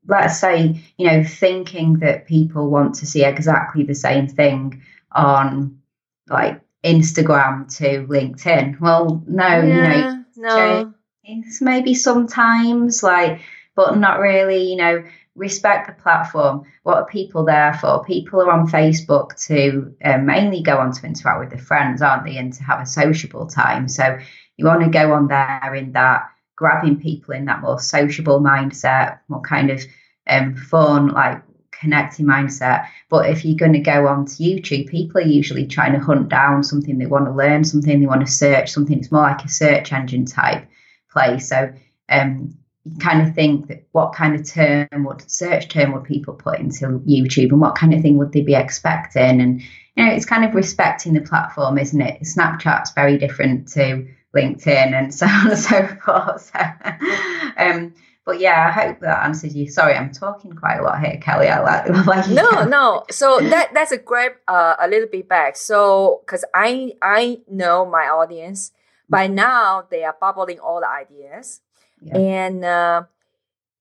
let's 0.07 0.39
say, 0.39 0.83
you 0.99 1.07
know, 1.07 1.25
thinking 1.25 2.01
that 2.01 2.27
people 2.27 2.71
want 2.71 2.97
to 2.97 3.07
see 3.07 3.25
exactly 3.25 3.85
the 3.85 3.95
same 3.95 4.29
thing 4.29 4.83
on 5.11 5.81
like 6.29 6.61
Instagram 6.85 7.75
to 7.79 8.07
LinkedIn. 8.07 8.81
Well, 8.81 9.23
no, 9.27 9.47
yeah, 9.47 9.63
you 9.63 9.73
know, 9.73 10.25
no. 10.37 10.92
Maybe 11.61 11.95
sometimes 11.95 13.03
like, 13.03 13.41
but 13.77 13.97
not 13.97 14.19
really, 14.19 14.71
you 14.71 14.77
know, 14.77 15.05
respect 15.37 15.87
the 15.87 16.03
platform. 16.03 16.65
What 16.83 16.97
are 16.97 17.07
people 17.07 17.45
there 17.45 17.75
for? 17.75 18.05
People 18.05 18.43
are 18.43 18.51
on 18.51 18.67
Facebook 18.67 19.41
to 19.47 19.95
um, 20.05 20.27
mainly 20.27 20.63
go 20.63 20.79
on 20.79 20.93
to 20.93 21.07
interact 21.07 21.39
with 21.39 21.51
their 21.51 21.65
friends, 21.65 22.03
aren't 22.03 22.25
they? 22.25 22.39
And 22.39 22.53
to 22.55 22.65
have 22.65 22.81
a 22.81 22.87
sociable 22.87 23.47
time. 23.47 23.89
So 23.89 24.19
you 24.57 24.65
want 24.65 24.83
to 24.83 24.91
go 24.91 25.13
on 25.13 25.29
there 25.29 25.75
in 25.77 25.93
that 25.93 26.29
grabbing 26.57 27.01
people 27.01 27.35
in 27.35 27.45
that 27.45 27.61
more 27.61 27.79
sociable 27.79 28.41
mindset, 28.41 29.21
more 29.29 29.43
kind 29.43 29.71
of 29.71 29.81
um, 30.27 30.57
fun, 30.57 31.09
like 31.09 31.41
connecting 31.71 32.27
mindset. 32.27 32.89
But 33.09 33.31
if 33.31 33.45
you're 33.45 33.57
going 33.57 33.75
to 33.75 33.79
go 33.79 34.09
on 34.09 34.27
to 34.27 34.43
YouTube, 34.43 34.89
people 34.89 35.21
are 35.21 35.25
usually 35.25 35.69
trying 35.69 35.93
to 35.93 36.01
hunt 36.01 36.29
down 36.29 36.65
something 36.65 36.99
they 36.99 37.07
want 37.07 37.27
to 37.27 37.33
learn, 37.33 37.63
something 37.63 38.01
they 38.01 38.07
want 38.07 38.27
to 38.27 38.33
search, 38.33 38.73
something 38.73 38.97
that's 38.97 39.13
more 39.13 39.23
like 39.23 39.45
a 39.45 39.49
search 39.49 39.93
engine 39.93 40.25
type 40.25 40.67
place. 41.13 41.49
So 41.49 41.73
um, 42.09 42.57
you 42.85 42.97
kind 42.99 43.27
of 43.27 43.35
think 43.35 43.69
that 43.69 43.87
what 43.93 44.15
kind 44.15 44.35
of 44.35 44.49
term, 44.49 45.05
what 45.05 45.31
search 45.31 45.69
term 45.69 45.93
would 45.93 46.05
people 46.05 46.35
put 46.35 46.59
into 46.59 47.01
YouTube 47.01 47.51
and 47.51 47.61
what 47.61 47.77
kind 47.77 47.95
of 47.95 48.03
thing 48.03 48.19
would 48.19 48.33
they 48.33 48.43
be 48.43 48.55
expecting? 48.55 49.41
And, 49.41 49.63
you 49.97 50.05
know, 50.05 50.13
it's 50.13 50.27
kind 50.27 50.45
of 50.45 50.55
respecting 50.55 51.15
the 51.15 51.21
platform, 51.21 51.79
isn't 51.79 52.01
it? 52.01 52.23
Snapchat's 52.23 52.93
very 52.95 53.19
different 53.19 53.69
to 53.69 54.07
LinkedIn 54.35 54.93
and 54.93 55.15
so 55.15 55.27
on 55.27 55.51
and 55.51 55.59
so 55.59 55.87
forth. 56.05 56.51
So, 56.53 56.61
um, 57.57 57.95
but 58.25 58.39
yeah, 58.39 58.69
I 58.69 58.71
hope 58.71 59.01
that 59.01 59.25
answers 59.25 59.55
you. 59.55 59.69
Sorry, 59.69 59.95
I'm 59.95 60.13
talking 60.13 60.53
quite 60.53 60.79
a 60.79 60.83
lot 60.83 61.01
here, 61.01 61.19
Kelly. 61.21 61.49
I 61.49 61.61
like, 61.61 62.07
like 62.07 62.29
no, 62.31 62.65
no. 62.65 63.05
So 63.11 63.41
that 63.41 63.75
that's 63.75 63.91
a 63.91 63.99
great 63.99 64.33
uh, 64.47 64.77
a 64.79 64.87
little 64.87 65.09
bit 65.11 65.29
back. 65.29 65.57
So 65.57 66.21
because 66.25 66.45
I 66.55 66.93
I 67.03 67.41
know 67.49 67.85
my 67.85 68.05
audience 68.05 68.71
by 69.13 69.27
now, 69.29 69.87
they 69.91 70.03
are 70.03 70.17
bubbling 70.21 70.59
all 70.59 70.81
the 70.81 70.89
ideas, 70.89 71.61
yeah. 72.01 72.17
and 72.17 72.65
uh, 72.65 73.03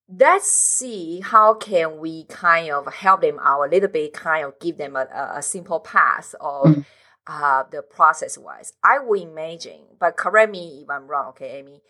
let's 0.08 0.52
see 0.52 1.22
how 1.22 1.56
can 1.56 2.00
we 2.00 2.26
kind 2.26 2.72
of 2.72 2.94
help 2.94 3.22
them 3.22 3.40
out 3.42 3.64
a 3.64 3.70
little 3.70 3.90
bit, 3.90 4.14
kind 4.14 4.46
of 4.46 4.60
give 4.60 4.78
them 4.78 4.96
a, 4.96 5.34
a 5.36 5.42
simple 5.42 5.80
path 5.80 6.36
of. 6.40 6.68
Mm 6.68 6.86
uh, 7.28 7.64
the 7.72 7.82
process 7.82 8.38
wise. 8.38 8.74
I 8.84 9.00
would 9.00 9.22
imagine, 9.22 9.82
but 10.00 10.18
correct 10.18 10.52
me 10.52 10.82
if 10.84 10.90
I'm 10.90 11.08
wrong, 11.08 11.30
okay, 11.30 11.60
Amy. 11.60 11.82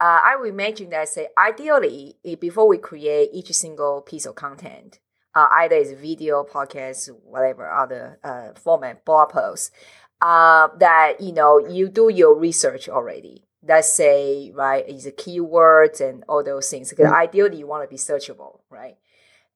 Uh, 0.00 0.20
I 0.24 0.36
would 0.36 0.48
imagine 0.48 0.90
that 0.90 1.08
say 1.08 1.28
ideally 1.36 2.16
before 2.40 2.66
we 2.66 2.78
create 2.78 3.30
each 3.32 3.52
single 3.52 4.00
piece 4.00 4.24
of 4.24 4.34
content, 4.34 4.98
uh, 5.34 5.48
either 5.52 5.76
it's 5.76 5.92
video, 5.92 6.42
podcast, 6.42 7.10
whatever 7.22 7.70
other 7.70 8.18
uh, 8.24 8.52
format, 8.54 9.04
blog 9.04 9.30
post, 9.30 9.72
uh, 10.20 10.68
that 10.78 11.20
you 11.20 11.32
know 11.32 11.58
you 11.58 11.88
do 11.88 12.08
your 12.08 12.34
research 12.34 12.88
already. 12.88 13.44
Let's 13.62 13.92
say 13.92 14.52
right 14.54 14.88
is 14.88 15.04
the 15.04 15.12
keywords 15.12 16.00
and 16.00 16.24
all 16.28 16.42
those 16.42 16.68
things. 16.70 16.90
Because 16.90 17.06
mm-hmm. 17.06 17.22
ideally 17.22 17.58
you 17.58 17.66
want 17.66 17.84
to 17.84 17.88
be 17.88 17.96
searchable, 17.96 18.60
right? 18.70 18.96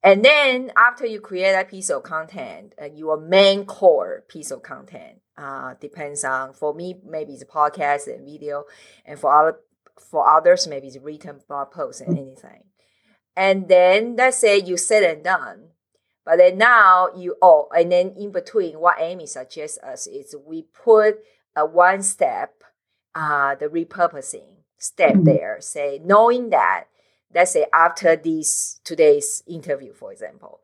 And 0.02 0.22
then 0.22 0.70
after 0.76 1.06
you 1.06 1.20
create 1.20 1.52
that 1.52 1.70
piece 1.70 1.88
of 1.88 2.02
content, 2.02 2.74
uh, 2.80 2.86
your 2.94 3.18
main 3.18 3.64
core 3.64 4.24
piece 4.28 4.50
of 4.50 4.62
content, 4.62 5.20
uh, 5.38 5.74
depends 5.80 6.24
on 6.24 6.52
for 6.52 6.74
me 6.74 6.96
maybe 7.04 7.32
it's 7.32 7.42
a 7.42 7.46
podcast 7.46 8.06
and 8.06 8.24
video, 8.26 8.64
and 9.04 9.18
for 9.18 9.32
other 9.32 9.58
for 9.98 10.28
others 10.28 10.66
maybe 10.66 10.88
it's 10.88 10.98
written 10.98 11.40
blog 11.48 11.70
post 11.70 12.00
and 12.00 12.18
anything. 12.18 12.64
And 13.36 13.68
then 13.68 14.16
let's 14.16 14.36
say 14.36 14.58
you 14.58 14.76
said 14.76 15.02
and 15.02 15.24
done, 15.24 15.70
but 16.24 16.38
then 16.38 16.58
now 16.58 17.10
you 17.16 17.36
oh, 17.42 17.68
and 17.76 17.92
then 17.92 18.14
in 18.18 18.32
between, 18.32 18.78
what 18.80 18.96
Amy 19.00 19.26
suggests 19.26 19.78
us 19.78 20.06
is 20.06 20.34
we 20.46 20.62
put 20.62 21.18
a 21.56 21.66
one 21.66 22.02
step, 22.02 22.62
uh, 23.14 23.54
the 23.54 23.66
repurposing 23.66 24.64
step 24.78 25.12
mm-hmm. 25.12 25.24
there. 25.24 25.56
Say 25.60 26.00
knowing 26.04 26.50
that, 26.50 26.84
let's 27.34 27.52
say 27.52 27.66
after 27.72 28.16
this 28.16 28.80
today's 28.84 29.42
interview, 29.46 29.92
for 29.92 30.12
example, 30.12 30.60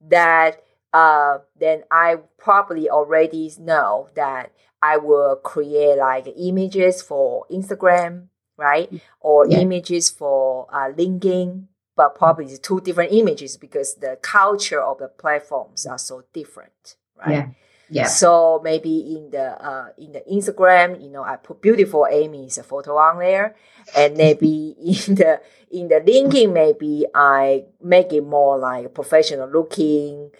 that 0.00 0.62
uh, 0.92 1.38
then 1.58 1.82
I 1.90 2.16
probably 2.38 2.88
already 2.88 3.52
know 3.58 4.08
that 4.14 4.52
I 4.80 4.96
will 4.96 5.36
create 5.36 5.98
like 5.98 6.28
images 6.36 7.02
for 7.02 7.46
Instagram, 7.50 8.28
right? 8.56 8.92
Mm. 8.92 9.00
Or 9.20 9.46
yeah. 9.48 9.58
images 9.58 10.10
for 10.10 10.68
uh, 10.72 10.92
LinkedIn, 10.92 11.64
but 11.96 12.14
probably 12.14 12.56
two 12.58 12.80
different 12.80 13.12
images 13.12 13.56
because 13.56 13.94
the 13.96 14.18
culture 14.22 14.80
of 14.82 14.98
the 14.98 15.08
platforms 15.08 15.86
are 15.86 15.98
so 15.98 16.24
different, 16.32 16.96
right? 17.18 17.32
Yeah. 17.32 17.46
Yeah. 17.90 18.06
So 18.06 18.60
maybe 18.64 19.14
in 19.16 19.30
the 19.30 19.62
uh, 19.62 19.88
in 19.98 20.12
the 20.12 20.22
Instagram, 20.32 21.02
you 21.02 21.10
know, 21.10 21.22
I 21.22 21.36
put 21.36 21.60
beautiful 21.60 22.06
Amy's 22.10 22.58
photo 22.64 22.96
on 22.96 23.18
there, 23.18 23.54
and 23.96 24.16
maybe 24.16 24.74
in 25.06 25.14
the 25.14 25.40
in 25.70 25.88
the 25.88 26.00
LinkedIn, 26.00 26.52
maybe 26.52 27.04
I 27.14 27.64
make 27.82 28.12
it 28.12 28.22
more 28.24 28.58
like 28.58 28.92
professional 28.94 29.48
looking, 29.48 30.30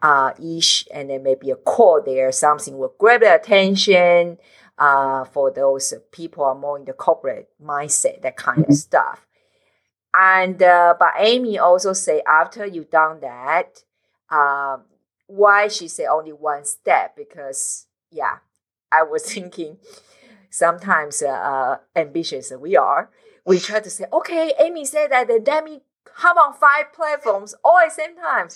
uh, 0.00 0.32
ish, 0.42 0.88
and 0.92 1.10
then 1.10 1.22
maybe 1.22 1.50
a 1.50 1.56
quote 1.56 2.06
there, 2.06 2.32
something 2.32 2.78
will 2.78 2.94
grab 2.98 3.20
the 3.20 3.34
attention. 3.34 4.38
Uh, 4.76 5.24
for 5.26 5.52
those 5.52 5.94
people 6.10 6.42
are 6.42 6.54
more 6.56 6.78
in 6.78 6.84
the 6.84 6.92
corporate 6.94 7.48
mindset, 7.62 8.22
that 8.22 8.36
kind 8.36 8.62
Mm-hmm. 8.62 8.72
of 8.72 8.76
stuff. 8.78 9.26
And 10.16 10.62
uh, 10.62 10.94
but 10.98 11.12
Amy 11.18 11.58
also 11.58 11.92
say 11.92 12.22
after 12.26 12.66
you 12.66 12.84
done 12.84 13.20
that, 13.20 13.82
um, 14.30 14.82
why 15.26 15.68
she 15.68 15.88
say 15.88 16.06
only 16.06 16.32
one 16.32 16.64
step 16.64 17.16
because 17.16 17.86
yeah, 18.10 18.38
I 18.92 19.02
was 19.02 19.24
thinking 19.32 19.78
sometimes 20.50 21.22
uh, 21.22 21.28
uh, 21.28 21.76
ambitious 21.96 22.52
we 22.58 22.76
are, 22.76 23.10
we 23.44 23.58
try 23.58 23.80
to 23.80 23.90
say 23.90 24.04
okay, 24.12 24.54
Amy 24.60 24.84
said 24.84 25.10
that, 25.10 25.28
then 25.28 25.44
let 25.44 25.64
me 25.64 25.82
hop 26.16 26.36
on 26.36 26.54
five 26.54 26.92
platforms 26.92 27.54
all 27.64 27.78
at 27.78 27.88
the 27.88 27.94
same 27.94 28.16
time, 28.16 28.48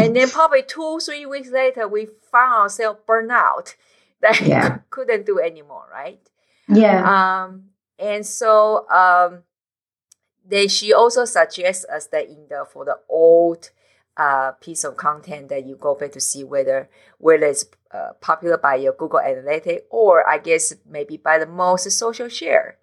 and 0.00 0.14
then 0.16 0.30
probably 0.30 0.62
two 0.62 1.00
three 1.04 1.26
weeks 1.26 1.50
later 1.50 1.88
we 1.88 2.08
found 2.30 2.52
ourselves 2.62 3.00
burn 3.06 3.30
out 3.30 3.74
that 4.22 4.40
Yeah. 4.40 4.78
couldn't 4.90 5.26
do 5.26 5.40
anymore, 5.40 5.88
right? 5.92 6.20
Yeah. 6.68 7.02
Um, 7.44 7.64
and 7.98 8.24
so 8.26 8.88
um, 8.90 9.42
then 10.50 10.68
she 10.68 10.92
also 10.92 11.24
suggests 11.24 11.84
us 11.86 12.06
that 12.08 12.28
in 12.28 12.46
the 12.48 12.66
for 12.70 12.84
the 12.84 12.98
old 13.08 13.70
uh, 14.16 14.52
piece 14.60 14.84
of 14.84 14.96
content 14.96 15.48
that 15.48 15.66
you 15.66 15.76
go 15.76 15.94
back 15.94 16.12
to 16.12 16.20
see 16.20 16.44
whether 16.44 16.88
whether 17.18 17.46
it's 17.46 17.64
uh, 17.92 18.12
popular 18.20 18.58
by 18.58 18.74
your 18.74 18.92
Google 18.92 19.20
Analytics 19.20 19.82
or 19.90 20.28
I 20.28 20.38
guess 20.38 20.74
maybe 20.88 21.16
by 21.16 21.38
the 21.38 21.46
most 21.46 21.90
social 21.90 22.28
share. 22.28 22.76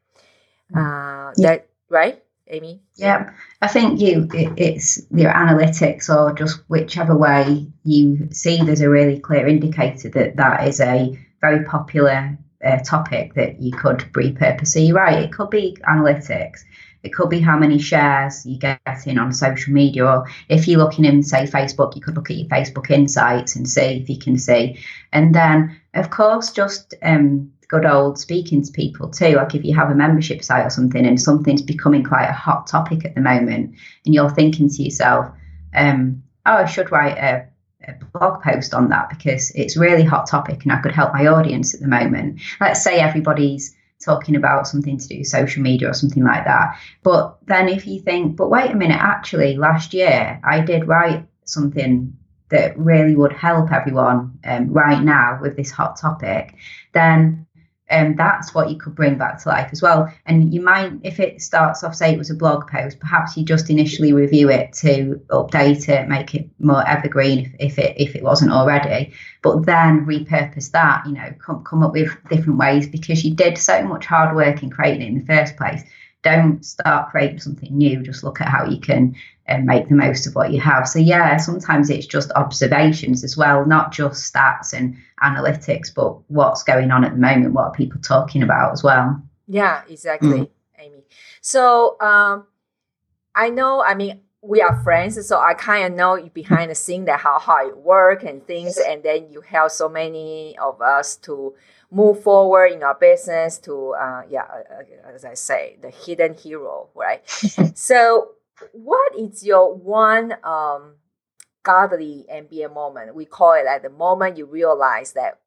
Uh, 0.76 1.32
Yeah. 1.38 1.50
That 1.50 1.70
right, 1.90 2.24
Amy? 2.48 2.82
Yeah, 2.96 3.32
I 3.62 3.68
think 3.68 4.02
you 4.02 4.28
it, 4.34 4.54
it's 4.58 5.02
your 5.12 5.32
analytics 5.32 6.10
or 6.10 6.34
just 6.34 6.62
whichever 6.68 7.16
way 7.16 7.68
you 7.84 8.30
see. 8.32 8.64
There's 8.64 8.82
a 8.82 8.90
really 8.90 9.20
clear 9.20 9.48
indicator 9.48 10.10
that 10.10 10.36
that 10.38 10.68
is 10.68 10.82
a 10.82 11.18
very 11.42 11.64
popular 11.66 12.38
uh, 12.66 12.80
topic 12.80 13.36
that 13.36 13.62
you 13.62 13.72
could 13.72 14.00
repurpose. 14.14 14.68
So 14.68 14.80
you're 14.80 14.96
right. 14.96 15.24
It 15.24 15.32
could 15.32 15.50
be 15.50 15.78
analytics. 15.88 16.62
It 17.08 17.13
could 17.13 17.30
be 17.30 17.39
how 17.39 17.58
many 17.58 17.80
shares 17.80 18.46
you 18.46 18.58
get 18.58 18.82
in 19.06 19.17
on 19.17 19.32
social 19.32 19.74
media, 19.74 20.06
or 20.06 20.28
if 20.50 20.67
you're 20.67 20.80
looking 20.80 21.06
in, 21.06 21.24
say, 21.24 21.46
Facebook, 21.46 21.96
you 21.96 22.02
could 22.02 22.15
look 22.15 22.30
at 22.30 22.36
your 22.36 22.50
Facebook 22.50 22.91
insights 22.91 23.56
and 23.56 23.67
see 23.67 24.02
if 24.02 24.10
you 24.10 24.20
can 24.20 24.38
see. 24.38 24.78
And 25.13 25.34
then, 25.34 25.80
of 25.93 26.10
course, 26.10 26.52
just 26.52 26.93
um, 27.02 27.50
good 27.70 27.86
old 27.86 28.20
speaking 28.20 28.62
to 28.62 28.72
people 28.74 29.10
too. 29.10 29.36
Like 29.36 29.56
if 29.56 29.63
you 29.63 29.74
have 29.74 29.89
a 29.89 29.96
membership 29.96 30.43
site 30.43 30.65
or 30.65 30.70
something 30.70 31.06
and 31.06 31.22
something's 31.22 31.62
becoming 31.62 32.04
quite 32.04 32.28
a 32.28 32.34
hot 32.34 32.67
topic 32.67 33.06
at 33.06 33.15
the 33.15 33.22
moment, 33.22 33.74
and 34.06 34.13
you're 34.13 34.30
thinking 34.30 34.67
to 34.70 34.84
yourself, 34.84 35.28
um, 35.74 36.22
oh, 36.46 36.58
I 36.58 36.65
should 36.65 36.91
write 36.91 37.17
a, 37.17 37.48
a 37.88 37.93
blog 38.12 38.43
post 38.43 38.74
on 38.74 38.89
that 38.89 39.10
because 39.10 39.52
it's 39.52 39.78
really 39.78 40.04
hot 40.04 40.28
topic 40.28 40.63
and 40.63 40.74
I 40.74 40.82
could 40.82 40.91
help 40.91 41.13
my 41.13 41.28
audience 41.28 41.74
at 41.74 41.80
the 41.80 41.88
moment. 41.88 42.41
Let's 42.60 42.84
say 42.84 43.00
everybody's 43.00 43.77
talking 44.04 44.36
about 44.36 44.68
something 44.68 44.98
to 44.98 45.08
do 45.08 45.18
with 45.20 45.28
social 45.28 45.64
media 45.64 45.90
or 45.90 45.94
something 45.94 46.24
like 46.24 46.46
that. 46.46 46.78
But 47.04 47.38
then 47.48 47.68
if 47.70 47.88
you 47.88 48.00
think, 48.02 48.36
but 48.36 48.50
wait 48.50 48.72
a 48.72 48.76
minute, 48.76 49.00
actually, 49.00 49.58
last 49.58 49.94
year 49.94 50.40
I 50.44 50.62
did 50.62 50.88
write 50.88 51.26
something 51.46 52.16
that 52.50 52.78
really 52.78 53.16
would 53.16 53.34
help 53.34 53.72
everyone 53.72 54.40
um, 54.46 54.72
right 54.72 55.04
now 55.04 55.40
with 55.42 55.58
this 55.58 55.72
hot 55.72 55.98
topic, 55.98 56.56
then 56.94 57.47
um, 57.89 58.15
that's 58.15 58.54
what 58.54 58.69
you 58.69 58.78
could 58.78 58.95
bring 58.95 59.17
back 59.17 59.41
to 59.41 59.50
life 59.50 59.69
as 59.71 59.82
well. 59.82 60.12
And 60.26 60.54
you 60.54 60.62
might, 60.62 60.93
if 61.04 61.19
it 61.19 61.41
starts 61.41 61.84
off, 61.84 61.95
say 61.95 62.13
it 62.13 62.17
was 62.17 62.30
a 62.30 62.36
blog 62.36 62.67
post, 62.67 63.00
perhaps 63.00 63.38
you 63.38 63.45
just 63.45 63.69
initially 63.69 64.12
review 64.12 64.50
it 64.50 64.73
to 64.73 65.21
update 65.30 65.88
it, 65.88 66.10
make 66.10 66.36
it 66.36 66.50
more 66.60 66.86
evergreen 66.88 67.39
if, 67.60 67.78
if 67.78 67.80
it 67.80 67.95
if 67.97 68.15
it 68.15 68.23
wasn't 68.23 68.52
already, 68.52 69.13
but 69.41 69.65
then 69.65 70.06
repurpose 70.06 70.71
that. 70.71 71.06
You 71.06 71.13
know, 71.13 71.34
come 71.39 71.63
come 71.63 71.84
up 71.84 71.93
with 71.93 72.12
different 72.30 72.60
ways 72.60 72.88
because 72.88 73.23
you 73.23 73.34
did 73.34 73.58
so 73.58 73.84
much 73.84 74.06
hard 74.06 74.36
work 74.36 74.63
in 74.63 74.69
creating 74.69 75.02
it 75.02 75.08
in 75.08 75.19
the 75.19 75.26
first 75.26 75.56
place. 75.56 75.84
Don't 76.28 76.66
start 76.66 77.10
creating 77.12 77.40
something 77.40 77.76
new. 77.76 78.04
Just 78.04 78.24
look 78.24 78.42
at 78.42 78.50
how 78.50 78.66
you 78.66 78.80
can 78.80 79.16
and 79.46 79.66
make 79.66 79.88
the 79.88 79.96
most 79.96 80.28
of 80.28 80.36
what 80.36 80.52
you 80.52 80.60
have. 80.60 80.88
So 80.88 81.00
yeah, 81.00 81.38
sometimes 81.38 81.90
it's 81.90 82.06
just 82.06 82.32
observations 82.36 83.24
as 83.24 83.38
well, 83.38 83.66
not 83.66 83.94
just 83.94 84.34
stats 84.34 84.74
and 84.74 84.98
analytics, 85.24 85.94
but 85.94 86.20
what's 86.30 86.63
going 86.63 86.92
on 86.92 87.06
at 87.06 87.12
the 87.12 87.18
moment, 87.18 87.54
what 87.54 87.63
are 87.63 87.72
people 87.72 88.02
talking 88.02 88.44
about 88.44 88.74
as 88.74 88.84
well. 88.84 89.22
Yeah, 89.48 89.84
exactly, 89.88 90.52
Amy. 90.78 91.04
So 91.40 91.96
um, 92.02 92.46
I 93.34 93.50
know. 93.50 93.82
I 93.82 93.96
mean, 93.96 94.20
we 94.42 94.62
are 94.62 94.84
friends, 94.84 95.26
so 95.26 95.40
I 95.40 95.54
kind 95.54 95.86
of 95.86 95.98
know 95.98 96.16
you 96.16 96.30
behind 96.30 96.70
the 96.72 96.76
scene 96.76 97.06
that 97.06 97.22
how 97.22 97.40
hard 97.40 97.68
you 97.68 97.78
work 97.78 98.24
and 98.24 98.46
things, 98.46 98.78
and 98.78 99.02
then 99.02 99.32
you 99.32 99.42
help 99.42 99.72
so 99.72 99.88
many 99.88 100.58
of 100.58 100.82
us 100.82 101.16
to 101.18 101.56
move 101.91 102.21
forward 102.21 102.67
in 102.67 102.84
our 102.84 102.95
business. 102.95 103.58
To 103.60 103.93
uh, 103.93 104.23
yeah, 104.30 104.45
as 105.13 105.26
I 105.26 105.34
say, 105.34 105.78
the 105.82 105.89
hidden 105.89 106.34
hero, 106.34 106.89
right? 106.95 107.21
so, 107.76 108.32
what 108.71 109.15
is 109.17 109.45
your 109.45 109.73
one 109.73 110.34
um, 110.43 110.95
godly 111.63 112.26
MBA 112.32 112.73
moment? 112.73 113.15
We 113.15 113.26
call 113.26 113.54
it 113.54 113.65
at 113.65 113.84
the 113.84 113.89
moment 113.89 114.38
you 114.38 114.45
realize 114.45 115.13
that 115.13 115.39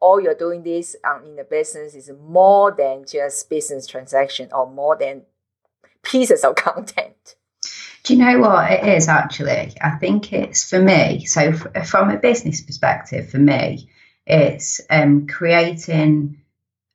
all 0.00 0.20
you're 0.20 0.34
doing 0.34 0.62
this 0.62 0.96
um, 1.04 1.24
in 1.24 1.36
the 1.36 1.44
business 1.44 1.94
is 1.94 2.10
more 2.20 2.70
than 2.70 3.04
just 3.04 3.50
business 3.50 3.86
transaction 3.86 4.48
or 4.52 4.70
more 4.70 4.96
than 4.96 5.22
pieces 6.02 6.44
of 6.44 6.54
content. 6.56 7.34
Do 8.04 8.14
you 8.14 8.24
know 8.24 8.38
what 8.38 8.70
it 8.70 8.86
is 8.96 9.08
actually? 9.08 9.74
I 9.80 9.90
think 10.00 10.32
it's 10.32 10.68
for 10.68 10.80
me. 10.80 11.24
So, 11.26 11.52
f- 11.74 11.88
from 11.88 12.10
a 12.10 12.16
business 12.16 12.60
perspective, 12.60 13.28
for 13.28 13.38
me, 13.38 13.88
it's 14.28 14.80
um, 14.90 15.26
creating 15.26 16.40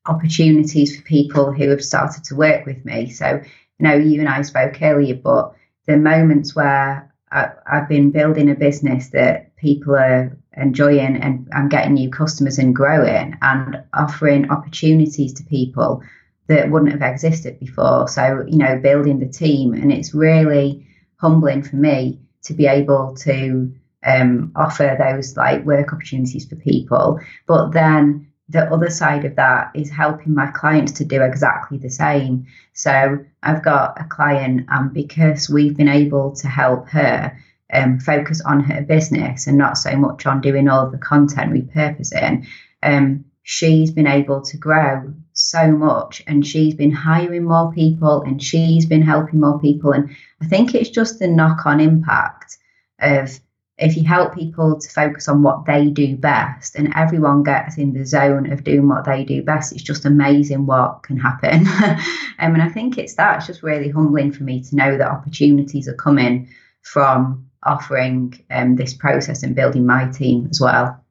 opportunities 0.06 0.96
for 0.96 1.02
people 1.04 1.52
who 1.52 1.70
have 1.70 1.84
started 1.84 2.24
to 2.26 2.36
work 2.36 2.66
with 2.66 2.86
me. 2.86 3.10
So, 3.10 3.42
you 3.80 3.84
know, 3.84 3.96
you 3.96 4.20
and 4.20 4.30
I 4.30 4.42
spoke 4.44 4.82
earlier, 4.82 5.16
but 5.16 5.56
the 5.88 5.98
moments 5.98 6.56
where 6.56 7.12
I, 7.32 7.50
I've 7.66 7.90
been 7.90 8.12
building 8.12 8.50
a 8.50 8.56
business 8.56 9.10
that 9.10 9.56
people 9.56 9.96
are 9.96 10.38
enjoying 10.56 11.16
and 11.18 11.50
I'm 11.54 11.70
getting 11.70 11.96
new 11.96 12.12
customers 12.12 12.60
and 12.60 12.76
growing 12.76 13.36
and 13.42 13.84
offering 13.94 14.52
opportunities 14.52 15.34
to 15.34 15.44
people 15.44 16.04
that 16.48 16.70
wouldn't 16.70 16.92
have 16.92 17.02
existed 17.02 17.60
before. 17.60 18.08
So, 18.08 18.44
you 18.48 18.58
know, 18.58 18.78
building 18.78 19.20
the 19.20 19.28
team. 19.28 19.74
And 19.74 19.92
it's 19.92 20.14
really 20.14 20.86
humbling 21.16 21.64
for 21.64 21.78
me 21.78 22.20
to 22.44 22.54
be 22.54 22.68
able 22.68 23.16
to 23.16 23.74
um, 24.06 24.52
offer 24.56 24.98
those 25.00 25.38
like 25.38 25.66
work 25.66 25.94
opportunities 25.94 26.46
for 26.48 26.56
people. 26.56 27.20
But 27.48 27.72
then 27.72 28.28
the 28.50 28.72
other 28.72 28.90
side 28.90 29.26
of 29.26 29.36
that 29.36 29.72
is 29.74 29.90
helping 29.90 30.34
my 30.34 30.48
clients 30.48 30.92
to 30.94 31.06
do 31.06 31.22
exactly 31.22 31.78
the 31.78 31.90
same. 31.90 32.46
So 32.74 33.20
I've 33.42 33.64
got 33.64 34.00
a 34.00 34.06
client, 34.06 34.66
and 34.70 34.94
because 34.94 35.50
we've 35.50 35.78
been 35.78 35.90
able 35.90 36.36
to 36.36 36.48
help 36.48 36.90
her 36.90 37.38
um, 37.74 38.00
focus 38.00 38.42
on 38.42 38.60
her 38.62 38.82
business 38.82 39.48
and 39.48 39.58
not 39.58 39.78
so 39.78 39.96
much 39.96 40.26
on 40.26 40.42
doing 40.42 40.68
all 40.68 40.90
the 40.90 40.98
content 40.98 41.52
repurposing, 41.52 42.46
um, 42.84 43.26
she's 43.44 43.92
been 43.92 44.08
able 44.08 44.42
to 44.42 44.58
grow 44.58 45.14
so 45.34 45.72
much 45.72 46.24
and 46.28 46.46
she's 46.46 46.76
been 46.76 46.92
hiring 46.92 47.44
more 47.44 47.72
people 47.74 48.22
and 48.22 48.42
she's 48.42 48.86
been 48.86 49.02
helping 49.02 49.40
more 49.40 49.60
people. 49.60 49.92
And 49.92 50.16
I 50.42 50.46
think 50.46 50.76
it's 50.76 50.90
just 50.90 51.20
the 51.20 51.28
knock 51.28 51.66
on 51.66 51.80
impact 51.80 52.58
of 53.00 53.40
if 53.78 53.98
you 53.98 54.04
help 54.04 54.36
people 54.36 54.80
to 54.80 54.90
focus 54.90 55.28
on 55.28 55.42
what 55.42 55.66
they 55.66 55.90
do 55.90 56.16
best 56.16 56.76
and 56.76 56.94
everyone 56.96 57.42
gets 57.42 57.78
in 57.78 57.94
the 57.94 58.06
zone 58.06 58.52
of 58.52 58.64
doing 58.64 58.88
what 58.88 59.06
they 59.06 59.24
do 59.24 59.42
best, 59.42 59.74
it's 59.74 59.82
just 59.82 60.06
amazing 60.06 60.66
what 60.66 61.02
can 61.04 61.18
happen. 61.18 61.68
um, 62.40 62.54
and 62.54 62.62
I 62.62 62.70
think 62.70 62.98
it's 62.98 63.16
that. 63.16 63.38
It's 63.38 63.48
just 63.48 63.64
really 63.64 63.90
humbling 63.90 64.32
for 64.32 64.44
me 64.44 64.62
to 64.62 64.76
know 64.76 64.98
that 64.98 65.08
opportunities 65.08 65.88
are 65.88 65.96
coming 65.96 66.50
from 66.82 67.50
offering 67.64 68.40
um, 68.52 68.76
this 68.76 68.94
process 68.94 69.42
and 69.42 69.56
building 69.56 69.86
my 69.86 70.08
team 70.10 70.48
as 70.52 70.62
well. 70.62 71.04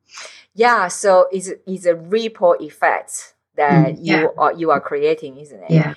Yeah, 0.54 0.88
so 0.88 1.26
it's, 1.32 1.50
it's 1.66 1.86
a 1.86 1.94
ripple 1.94 2.54
effect 2.60 3.34
that 3.56 3.94
Mm, 3.94 3.98
yeah. 4.00 4.20
you 4.20 4.32
are 4.38 4.52
you 4.52 4.70
are 4.70 4.80
creating, 4.80 5.38
isn't 5.38 5.62
it? 5.64 5.70
Yeah. 5.70 5.94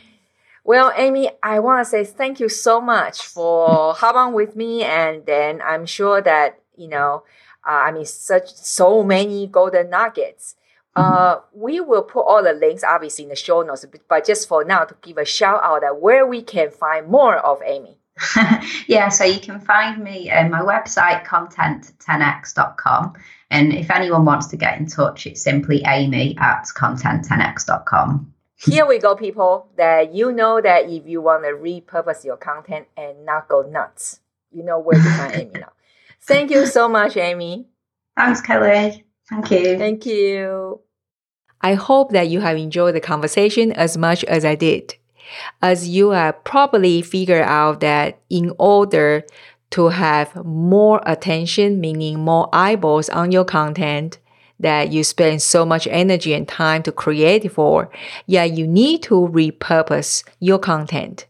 Well, 0.65 0.91
Amy, 0.97 1.29
I 1.43 1.59
want 1.59 1.85
to 1.85 1.89
say 1.89 2.03
thank 2.03 2.39
you 2.39 2.49
so 2.49 2.81
much 2.81 3.21
for 3.21 3.93
hop 4.01 4.15
on 4.15 4.33
with 4.33 4.55
me, 4.55 4.83
and 4.83 5.23
then 5.25 5.61
I'm 5.61 5.85
sure 5.85 6.21
that 6.21 6.59
you 6.75 6.87
know, 6.87 7.23
uh, 7.65 7.83
I 7.85 7.91
mean, 7.91 8.05
such 8.05 8.53
so 8.55 9.03
many 9.03 9.47
golden 9.47 9.91
nuggets. 9.91 10.55
Uh, 10.95 11.39
we 11.53 11.79
will 11.81 12.03
put 12.03 12.21
all 12.21 12.41
the 12.41 12.53
links 12.53 12.83
obviously 12.83 13.25
in 13.25 13.29
the 13.29 13.35
show 13.35 13.61
notes, 13.61 13.85
but- 14.07 14.25
just 14.25 14.47
for 14.47 14.63
now 14.63 14.85
to 14.85 14.95
give 15.01 15.17
a 15.17 15.25
shout 15.25 15.61
out 15.63 15.81
that 15.81 15.99
where 16.01 16.25
we 16.25 16.41
can 16.41 16.71
find 16.71 17.07
more 17.07 17.35
of 17.35 17.61
Amy. 17.63 17.99
yeah, 18.87 19.09
so 19.09 19.25
you 19.25 19.41
can 19.41 19.59
find 19.59 20.01
me 20.01 20.31
on 20.31 20.49
my 20.49 20.61
website, 20.61 21.25
content10x.com. 21.25 23.13
And 23.51 23.73
if 23.73 23.91
anyone 23.91 24.23
wants 24.23 24.47
to 24.47 24.57
get 24.57 24.79
in 24.79 24.87
touch, 24.87 25.27
it's 25.27 25.43
simply 25.43 25.83
amy 25.85 26.37
at 26.39 26.65
content10x.com. 26.75 28.33
Here 28.57 28.85
we 28.85 28.99
go, 28.99 29.15
people. 29.15 29.67
That 29.77 30.13
you 30.13 30.31
know 30.31 30.61
that 30.61 30.89
if 30.89 31.05
you 31.07 31.21
want 31.21 31.43
to 31.43 31.49
repurpose 31.49 32.23
your 32.23 32.37
content 32.37 32.87
and 32.95 33.25
not 33.25 33.47
go 33.47 33.61
nuts, 33.61 34.21
you 34.51 34.63
know 34.63 34.79
where 34.79 34.97
to 34.97 35.09
find 35.11 35.33
Amy 35.33 35.51
now. 35.59 35.73
Thank 36.21 36.51
you 36.51 36.65
so 36.65 36.87
much, 36.87 37.17
Amy. 37.17 37.67
Thanks, 38.17 38.41
Kelly. 38.41 39.05
Thank 39.29 39.51
you. 39.51 39.77
Thank 39.77 40.05
you. 40.05 40.79
I 41.61 41.73
hope 41.73 42.11
that 42.11 42.29
you 42.29 42.41
have 42.41 42.57
enjoyed 42.57 42.95
the 42.95 43.01
conversation 43.01 43.71
as 43.71 43.97
much 43.97 44.23
as 44.25 44.45
I 44.45 44.55
did. 44.55 44.95
As 45.61 45.89
you 45.89 46.11
have 46.11 46.43
probably 46.43 47.01
figured 47.01 47.41
out 47.41 47.79
that 47.79 48.19
in 48.29 48.53
order 48.59 49.25
to 49.71 49.89
have 49.89 50.45
more 50.45 51.01
attention, 51.05 51.81
meaning 51.81 52.19
more 52.19 52.49
eyeballs 52.53 53.09
on 53.09 53.31
your 53.31 53.45
content 53.45 54.19
that 54.59 54.91
you 54.91 55.03
spend 55.03 55.41
so 55.41 55.65
much 55.65 55.87
energy 55.87 56.33
and 56.33 56.47
time 56.47 56.83
to 56.83 56.91
create 56.91 57.51
for, 57.51 57.89
yeah, 58.25 58.43
you 58.43 58.65
need 58.67 59.03
to 59.03 59.13
repurpose 59.13 60.23
your 60.39 60.59
content. 60.59 61.25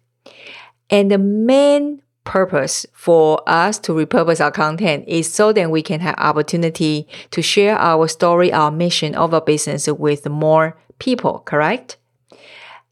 And 0.90 1.10
the 1.10 1.18
main 1.18 2.02
purpose 2.24 2.86
for 2.92 3.42
us 3.48 3.80
to 3.80 3.94
repurpose 3.94 4.44
our 4.44 4.52
content 4.52 5.06
is 5.08 5.32
so 5.32 5.54
that 5.54 5.72
we 5.72 5.82
can 5.82 6.00
have 6.02 6.16
opportunity 6.18 7.08
to 7.32 7.42
share 7.42 7.78
our 7.78 8.08
story, 8.08 8.52
our 8.52 8.72
mission 8.72 9.16
of 9.16 9.34
our 9.34 9.42
business 9.42 9.88
with 9.88 10.28
more 10.28 10.78
people, 11.00 11.40
correct? 11.46 11.98